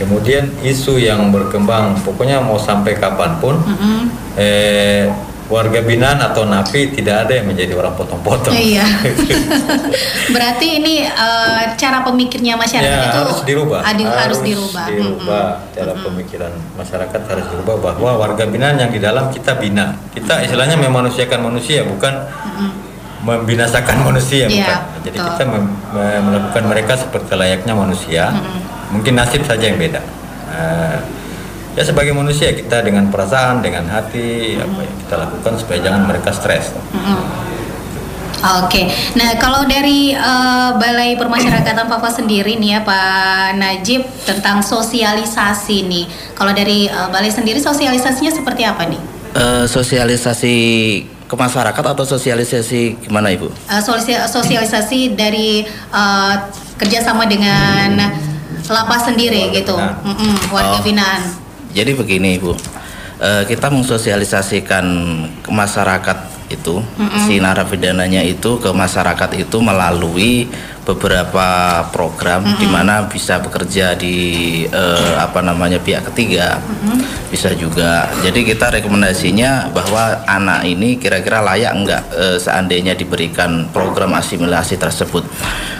Kemudian 0.00 0.48
isu 0.64 0.96
yang 0.96 1.28
berkembang, 1.28 1.92
pokoknya 2.00 2.40
mau 2.40 2.56
sampai 2.56 2.96
kapan 2.96 3.36
pun, 3.36 3.60
eh, 4.40 5.12
warga 5.52 5.84
binaan 5.84 6.16
atau 6.16 6.48
napi 6.48 6.88
tidak 6.90 7.28
ada 7.28 7.32
yang 7.36 7.46
menjadi 7.46 7.76
orang 7.76 7.92
potong-potong. 7.92 8.56
Iya. 8.56 8.88
Berarti 10.34 10.80
ini 10.80 11.04
eh, 11.04 11.62
cara 11.76 12.00
pemikirnya 12.00 12.56
masyarakat 12.56 12.88
Ya, 12.88 13.12
itu 13.12 13.18
harus 13.20 13.40
dirubah. 13.44 13.80
adi- 13.84 14.08
harus, 14.08 14.40
dirubah. 14.40 14.84
dirubah. 14.88 15.46
Cara 15.70 15.92
pemikiran 15.94 16.52
masyarakat 16.74 17.20
harus 17.28 17.46
dirubah 17.52 17.76
bahwa 17.78 18.10
warga 18.16 18.48
binaan 18.48 18.80
yang 18.80 18.88
di 18.88 18.98
dalam 18.98 19.28
kita 19.28 19.60
bina. 19.60 19.92
Kita 20.10 20.40
istilahnya 20.40 20.80
memanusiakan 20.80 21.40
manusia, 21.44 21.84
bukan 21.84 22.16
membinasakan 23.22 24.02
manusia, 24.02 24.48
Iya, 24.48 24.56
bukan. 24.58 24.78
Jadi 25.04 25.16
betul. 25.16 25.28
kita 25.30 25.42
melakukan 26.24 26.64
mereka 26.66 26.92
seperti 26.96 27.32
layaknya 27.36 27.74
manusia. 27.76 28.32
Mungkin 28.90 29.12
nasib 29.14 29.44
saja 29.44 29.62
yang 29.62 29.78
beda. 29.78 30.00
Eh, 30.52 30.96
ya 31.72 31.82
sebagai 31.82 32.12
manusia 32.12 32.52
kita 32.52 32.80
dengan 32.80 33.08
perasaan, 33.08 33.60
dengan 33.60 33.84
hati, 33.86 34.56
apa 34.56 34.78
yang 34.78 34.96
kita 35.00 35.14
lakukan 35.18 35.52
supaya 35.56 35.78
jangan 35.80 36.02
mereka 36.04 36.30
stres. 36.30 36.72
Oke, 38.42 38.90
nah 39.14 39.38
kalau 39.38 39.62
dari 39.64 40.10
eh, 40.10 40.70
Balai 40.74 41.14
Permasyarakatan 41.14 41.86
Papua 41.86 42.10
sendiri 42.10 42.58
nih 42.58 42.74
ya 42.74 42.80
Pak 42.82 43.54
Najib 43.54 44.02
tentang 44.26 44.58
sosialisasi 44.58 45.86
nih, 45.86 46.04
kalau 46.34 46.50
dari 46.50 46.90
eh, 46.90 47.08
Balai 47.08 47.30
sendiri 47.30 47.62
sosialisasinya 47.62 48.34
seperti 48.34 48.66
apa 48.66 48.82
nih? 48.82 48.98
Eh, 49.32 49.64
sosialisasi 49.70 50.54
ke 51.30 51.34
masyarakat 51.38 51.84
atau 51.86 52.02
sosialisasi 52.02 53.06
gimana 53.06 53.30
ibu? 53.30 53.46
Eh, 53.70 53.78
sosial- 53.78 54.26
sosialisasi 54.26 55.14
dari 55.14 55.62
eh, 55.94 56.34
kerjasama 56.74 57.30
dengan 57.30 57.94
lapas 58.66 59.06
sendiri 59.06 59.54
gitu, 59.54 59.78
Mm-mm, 59.78 60.50
warga 60.50 60.78
Oh. 60.78 60.82
binaan. 60.82 61.22
Jadi 61.72 61.96
begini 61.96 62.36
ibu, 62.36 62.52
Eh, 63.22 63.46
kita 63.46 63.70
mensosialisasikan 63.70 64.84
ke 65.46 65.50
masyarakat 65.54 66.18
itu 66.50 66.82
Mm-mm. 66.82 67.22
si 67.22 67.38
narapidananya 67.38 68.18
itu 68.26 68.58
ke 68.58 68.74
masyarakat 68.74 69.30
itu 69.38 69.62
melalui 69.62 70.50
beberapa 70.82 71.46
program 71.94 72.42
di 72.58 72.66
mana 72.66 73.06
bisa 73.06 73.38
bekerja 73.38 73.94
di 73.94 74.16
eh, 74.66 75.14
apa 75.22 75.38
namanya 75.38 75.78
pihak 75.78 76.10
ketiga. 76.10 76.58
Bisa 77.30 77.54
juga. 77.54 78.10
Jadi 78.26 78.42
kita 78.42 78.74
rekomendasinya 78.74 79.70
bahwa 79.70 80.26
anak 80.26 80.66
ini 80.66 80.98
kira-kira 80.98 81.46
layak 81.46 81.72
enggak 81.78 82.02
eh, 82.18 82.42
seandainya 82.42 82.98
diberikan 82.98 83.70
program 83.70 84.18
asimilasi 84.18 84.82
tersebut? 84.82 85.22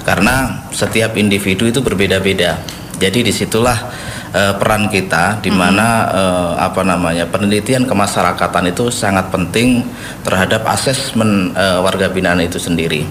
Karena 0.07 0.63
setiap 0.71 1.19
individu 1.19 1.67
itu 1.67 1.83
berbeda-beda. 1.83 2.63
Jadi 3.03 3.27
di 3.27 3.35
situlah 3.35 3.83
eh, 4.33 4.55
peran 4.57 4.89
kita 4.89 5.39
di 5.41 5.53
mana 5.53 6.09
eh, 6.11 6.53
apa 6.61 6.83
namanya 6.83 7.29
penelitian 7.29 7.85
kemasyarakatan 7.85 8.73
itu 8.73 8.89
sangat 8.89 9.29
penting 9.29 9.85
terhadap 10.25 10.65
asesmen 10.69 11.53
eh, 11.55 11.79
warga 11.81 12.09
binaan 12.09 12.43
itu 12.43 12.59
sendiri 12.59 13.07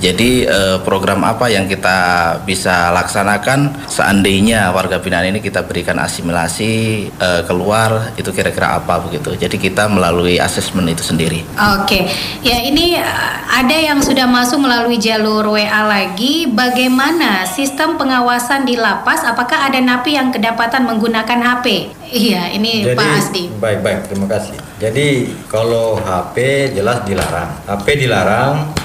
jadi 0.00 0.30
eh, 0.46 0.76
program 0.82 1.22
apa 1.22 1.50
yang 1.50 1.70
kita 1.70 1.98
bisa 2.42 2.90
laksanakan 2.94 3.86
seandainya 3.86 4.74
warga 4.74 4.98
binaan 4.98 5.30
ini 5.30 5.40
kita 5.40 5.62
berikan 5.62 5.98
asimilasi 6.02 6.72
eh, 7.10 7.42
keluar 7.46 8.14
itu 8.18 8.30
kira-kira 8.30 8.78
apa 8.78 9.00
begitu. 9.02 9.34
Jadi 9.38 9.56
kita 9.58 9.86
melalui 9.86 10.38
asesmen 10.38 10.86
itu 10.90 11.02
sendiri. 11.02 11.42
Oke, 11.78 12.06
ya 12.42 12.58
ini 12.64 12.98
uh, 12.98 13.34
ada 13.48 13.76
yang 13.76 13.98
sudah 14.02 14.26
masuk 14.26 14.62
melalui 14.62 14.98
jalur 14.98 15.46
WA 15.54 15.82
lagi. 15.86 16.46
Bagaimana 16.50 17.46
sistem 17.48 17.96
pengawasan 17.96 18.66
di 18.66 18.78
lapas? 18.78 19.22
Apakah 19.24 19.70
ada 19.70 19.78
napi 19.80 20.16
yang 20.16 20.30
kedapatan 20.34 20.86
menggunakan 20.86 21.38
HP? 21.40 21.94
Iya, 22.14 22.54
ini 22.54 22.94
Pak 22.94 23.08
Asdi. 23.18 23.50
Baik 23.58 23.82
baik 23.82 23.98
terima 24.06 24.26
kasih. 24.30 24.54
Jadi 24.78 25.32
kalau 25.50 25.98
HP 25.98 26.70
jelas 26.76 27.02
dilarang. 27.02 27.50
HP 27.66 27.86
dilarang. 28.06 28.83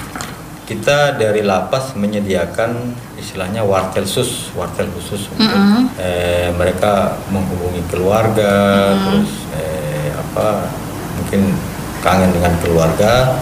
Kita 0.69 1.17
dari 1.17 1.41
lapas 1.41 1.97
menyediakan 1.97 2.93
istilahnya 3.17 3.65
wartel 3.65 4.05
sus, 4.05 4.53
wartel 4.53 4.85
khusus 4.93 5.25
untuk 5.33 5.49
Mm-mm. 5.49 5.89
eh, 5.97 6.53
mereka 6.53 7.17
menghubungi 7.33 7.81
keluarga, 7.89 8.93
terus 8.93 9.49
eh, 9.57 10.13
apa 10.13 10.69
mungkin 11.17 11.57
kangen 12.05 12.29
dengan 12.37 12.53
keluarga. 12.61 13.33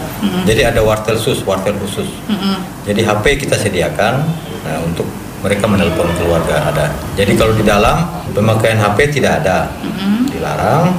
Jadi 0.48 0.72
ada 0.72 0.80
wartel 0.80 1.20
sus, 1.20 1.44
wartel 1.44 1.76
khusus. 1.84 2.08
Jadi 2.88 3.04
HP 3.04 3.44
kita 3.44 3.60
sediakan 3.60 4.24
nah, 4.64 4.80
untuk 4.88 5.06
mereka 5.44 5.68
menelpon 5.68 6.08
keluarga 6.16 6.64
ada. 6.72 6.96
Jadi 7.20 7.36
kalau 7.36 7.52
di 7.54 7.68
dalam 7.68 8.08
pemakaian 8.32 8.80
HP 8.80 9.20
tidak 9.20 9.44
ada, 9.44 9.68
dilarang. 10.32 10.96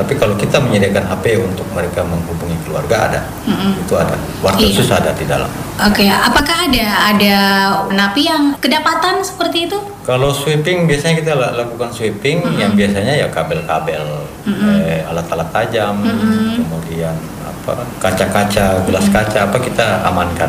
Tapi 0.00 0.16
kalau 0.16 0.32
kita 0.34 0.56
menyediakan 0.56 1.04
HP 1.06 1.24
untuk 1.38 1.68
mereka 1.70 2.00
menghubungi 2.02 2.56
keluarga 2.62 2.96
ada, 3.06 3.20
itu 3.76 3.92
ada. 3.94 4.16
Wartel 4.40 4.64
Iya. 4.64 4.72
khusus 4.72 4.88
ada 4.88 5.12
di 5.12 5.24
dalam. 5.24 5.52
Oke, 5.78 6.08
apakah 6.08 6.64
ada 6.64 6.86
ada 7.06 7.34
napi 7.90 8.24
yang 8.24 8.56
kedapatan 8.56 9.20
seperti 9.20 9.68
itu? 9.68 9.76
Kalau 10.00 10.32
sweeping 10.32 10.84
biasanya 10.84 11.20
kita 11.20 11.32
la- 11.34 11.52
lakukan 11.54 11.88
sweeping 11.90 12.40
yang 12.54 12.72
biasanya 12.72 13.12
ya 13.14 13.28
kabel-kabel, 13.28 14.24
eh, 14.48 15.04
alat-alat 15.04 15.48
tajam, 15.50 16.00
kemudian 16.56 17.12
apa 17.42 17.84
kaca-kaca, 17.98 18.80
gelas 18.82 19.06
kaca 19.06 19.46
apa 19.46 19.58
kita 19.58 20.00
amankan. 20.02 20.48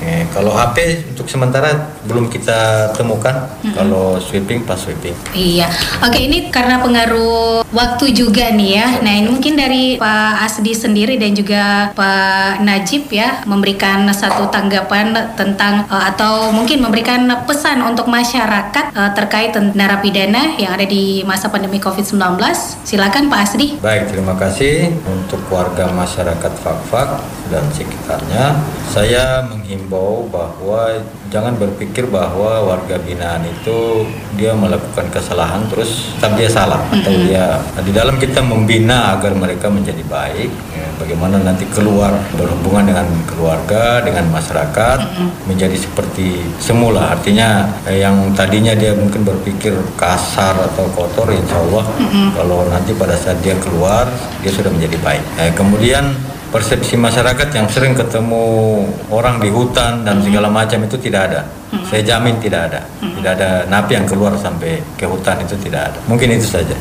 Eh, 0.00 0.24
kalau 0.32 0.56
HP 0.56 1.04
untuk 1.12 1.28
sementara 1.28 1.92
belum 2.08 2.32
kita 2.32 2.90
temukan. 2.96 3.52
Kalau 3.76 4.16
sweeping 4.16 4.64
pas 4.64 4.80
sweeping. 4.80 5.12
Iya, 5.36 5.68
oke 6.00 6.16
ini 6.16 6.48
karena 6.48 6.80
pengaruh 6.80 7.62
waktu 7.68 8.16
juga 8.16 8.48
nih 8.50 8.70
ya. 8.80 8.86
Nah 9.04 9.12
ini 9.12 9.28
mungkin 9.28 9.54
dari 9.60 10.00
Pak 10.00 10.34
Asdi 10.48 10.72
sendiri 10.72 11.20
dan 11.20 11.36
juga 11.36 11.92
Pak 11.92 12.64
Najib 12.64 13.12
ya 13.12 13.44
memberikan 13.44 14.08
satu 14.10 14.48
tanggapan 14.48 15.36
tentang 15.36 15.84
eh, 15.86 16.04
atau 16.10 16.48
mungkin 16.50 16.80
memberikan 16.80 17.28
pesan 17.44 17.84
untuk 17.84 18.08
masyarakat 18.08 18.96
eh, 18.96 19.10
terkait 19.12 19.52
narapidana 19.76 20.56
yang 20.56 20.72
ada 20.72 20.88
di 20.88 21.20
masa 21.28 21.52
pandemi 21.52 21.76
COVID-19. 21.76 22.40
Silakan 22.88 23.28
Pak 23.28 23.40
Asdi. 23.44 23.76
Baik, 23.84 24.08
terima 24.08 24.32
kasih 24.40 24.96
untuk 25.04 25.44
warga 25.52 25.92
masyarakat 25.92 26.52
Fakfak 26.64 27.39
dan 27.50 27.66
sekitarnya. 27.74 28.56
Saya 28.86 29.44
menghimbau 29.46 30.30
bahwa 30.30 31.02
jangan 31.30 31.54
berpikir 31.54 32.10
bahwa 32.10 32.66
warga 32.66 32.98
binaan 33.02 33.46
itu 33.46 34.06
dia 34.34 34.50
melakukan 34.54 35.06
kesalahan 35.14 35.62
terus 35.70 36.14
tetap 36.18 36.34
dia 36.34 36.50
salah 36.50 36.82
atau 36.90 37.14
dia 37.22 37.58
di 37.82 37.94
dalam 37.94 38.18
kita 38.18 38.42
membina 38.42 39.14
agar 39.18 39.34
mereka 39.34 39.70
menjadi 39.70 40.02
baik. 40.06 40.50
ya, 40.74 40.86
bagaimana 40.98 41.38
nanti 41.42 41.66
keluar 41.70 42.10
berhubungan 42.34 42.90
dengan 42.90 43.06
keluarga, 43.26 44.02
dengan 44.02 44.26
masyarakat 44.30 44.98
menjadi 45.46 45.74
seperti 45.78 46.42
semula. 46.58 47.14
Artinya 47.14 47.66
eh, 47.86 48.02
yang 48.02 48.34
tadinya 48.34 48.74
dia 48.74 48.94
mungkin 48.94 49.22
berpikir 49.22 49.74
kasar 49.94 50.54
atau 50.54 50.86
kotor, 50.94 51.30
insya 51.30 51.58
Allah 51.62 51.86
kalau 52.34 52.66
nanti 52.66 52.90
pada 52.94 53.14
saat 53.14 53.38
dia 53.42 53.54
keluar 53.58 54.10
dia 54.42 54.50
sudah 54.50 54.70
menjadi 54.70 54.98
baik. 55.02 55.24
Eh, 55.38 55.52
kemudian 55.54 56.10
persepsi 56.50 56.98
masyarakat 56.98 57.48
yang 57.54 57.66
sering 57.70 57.94
ketemu 57.94 58.82
orang 59.08 59.38
di 59.38 59.48
hutan 59.48 60.02
dan 60.02 60.18
segala 60.20 60.50
macam 60.50 60.82
itu 60.82 60.98
tidak 60.98 61.30
ada. 61.30 61.40
Saya 61.86 62.02
jamin 62.02 62.42
tidak 62.42 62.70
ada. 62.70 62.80
Tidak 62.98 63.32
ada 63.38 63.50
napi 63.70 63.94
yang 63.94 64.06
keluar 64.10 64.34
sampai 64.34 64.82
ke 64.98 65.06
hutan 65.06 65.38
itu 65.46 65.54
tidak 65.62 65.94
ada. 65.94 65.98
Mungkin 66.10 66.34
itu 66.34 66.46
saja. 66.50 66.74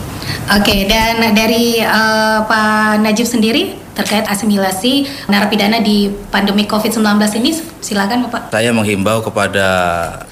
Oke, 0.58 0.90
dan 0.90 1.22
dari 1.38 1.78
eh, 1.82 2.40
Pak 2.42 3.06
Najib 3.06 3.30
sendiri 3.30 3.78
terkait 3.94 4.26
asimilasi 4.26 5.06
narapidana 5.30 5.84
di 5.84 6.10
pandemi 6.34 6.64
COVID-19 6.66 7.06
ini 7.38 7.52
silakan 7.84 8.26
Bapak. 8.26 8.50
Saya 8.50 8.74
menghimbau 8.74 9.22
kepada 9.22 9.68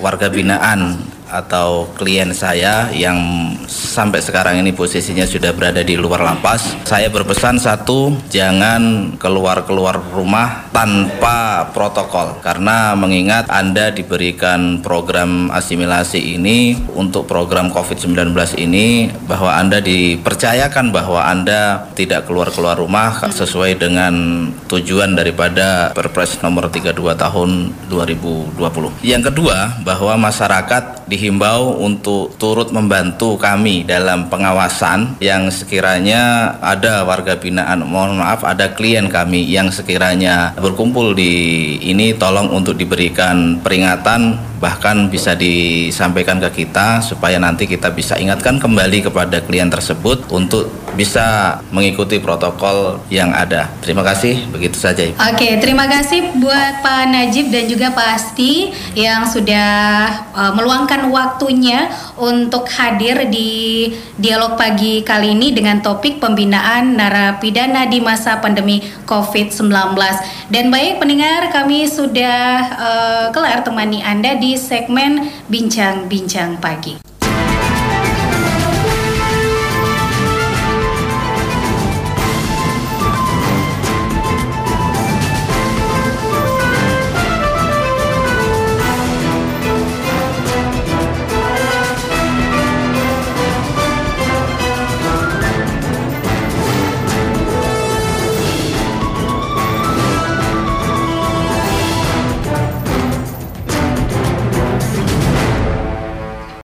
warga 0.01 0.31
binaan 0.31 0.97
atau 1.31 1.87
klien 1.95 2.31
saya 2.31 2.91
yang 2.95 3.17
sampai 3.67 4.23
sekarang 4.23 4.59
ini 4.59 4.71
posisinya 4.71 5.27
sudah 5.27 5.51
berada 5.51 5.83
di 5.83 5.99
luar 5.99 6.23
lapas. 6.23 6.75
Saya 6.87 7.11
berpesan 7.11 7.59
satu, 7.59 8.15
jangan 8.31 9.13
keluar-keluar 9.19 9.99
rumah 10.13 10.67
tanpa 10.71 11.69
protokol 11.71 12.39
karena 12.43 12.93
mengingat 12.93 13.49
Anda 13.51 13.91
diberikan 13.91 14.79
program 14.81 15.49
asimilasi 15.51 16.37
ini 16.37 16.77
untuk 16.95 17.27
program 17.27 17.73
COVID-19 17.73 18.33
ini 18.59 19.11
bahwa 19.27 19.57
Anda 19.57 19.83
dipercayakan 19.83 20.91
bahwa 20.93 21.25
Anda 21.27 21.91
tidak 21.97 22.29
keluar-keluar 22.29 22.79
rumah 22.79 23.19
sesuai 23.27 23.79
dengan 23.81 24.13
tujuan 24.69 25.17
daripada 25.17 25.91
Perpres 25.91 26.39
nomor 26.43 26.69
32 26.71 26.93
tahun 27.17 27.49
2020. 27.89 29.03
Yang 29.03 29.23
kedua, 29.33 29.81
bahwa 29.83 30.13
masyarakat 30.29 31.09
dihimbau 31.17 31.81
untuk 31.81 32.37
turut 32.37 32.69
membantu 32.69 33.41
kami 33.41 33.81
dalam 33.81 34.29
pengawasan 34.29 35.17
yang 35.17 35.49
sekiranya 35.49 36.53
ada 36.61 37.01
warga 37.01 37.33
binaan, 37.33 37.81
mohon 37.81 38.21
maaf 38.21 38.45
ada 38.45 38.69
klien 38.77 39.09
kami 39.09 39.41
yang 39.49 39.73
sekiranya 39.73 40.53
berkumpul 40.61 41.17
di 41.17 41.33
ini 41.81 42.13
tolong 42.13 42.53
untuk 42.53 42.77
diberikan 42.77 43.57
peringatan 43.65 44.37
bahkan 44.57 45.09
bisa 45.09 45.37
disampaikan 45.37 46.41
ke 46.49 46.65
kita 46.65 47.01
supaya 47.05 47.37
nanti 47.37 47.69
kita 47.69 47.93
bisa 47.93 48.17
ingatkan 48.17 48.57
kembali 48.57 49.05
kepada 49.05 49.41
klien 49.45 49.69
tersebut 49.69 50.25
untuk 50.33 50.69
bisa 50.97 51.59
mengikuti 51.69 52.17
protokol 52.17 52.97
yang 53.13 53.29
ada. 53.29 53.69
Terima 53.85 54.01
kasih, 54.01 54.49
begitu 54.49 54.81
saja. 54.81 55.05
Ibu. 55.05 55.13
Oke, 55.13 55.61
terima 55.61 55.85
kasih 55.85 56.41
buat 56.41 56.81
Pak 56.81 57.05
Najib 57.13 57.53
dan 57.53 57.69
juga 57.69 57.93
Pak 57.93 58.07
Asti 58.17 58.73
yang 58.97 59.29
sudah 59.29 60.09
uh, 60.33 60.51
meluangkan 60.57 61.05
waktunya 61.13 61.93
untuk 62.17 62.65
hadir 62.73 63.29
di 63.29 63.93
dialog 64.17 64.57
pagi 64.57 65.05
kali 65.05 65.37
ini 65.37 65.53
dengan 65.53 65.85
topik 65.85 66.17
pembinaan 66.17 66.97
narapidana 66.97 67.85
di 67.85 68.01
masa 68.01 68.41
pandemi 68.41 68.81
COVID-19. 69.05 69.69
Dan 70.49 70.73
baik 70.73 70.97
pendengar, 70.97 71.53
kami 71.53 71.85
sudah 71.85 72.41
uh, 72.73 73.25
kelar 73.29 73.61
temani 73.61 74.01
Anda 74.01 74.33
di 74.47 74.55
segmen 74.55 75.27
Bincang-Bincang 75.51 76.63
Pagi. 76.63 77.16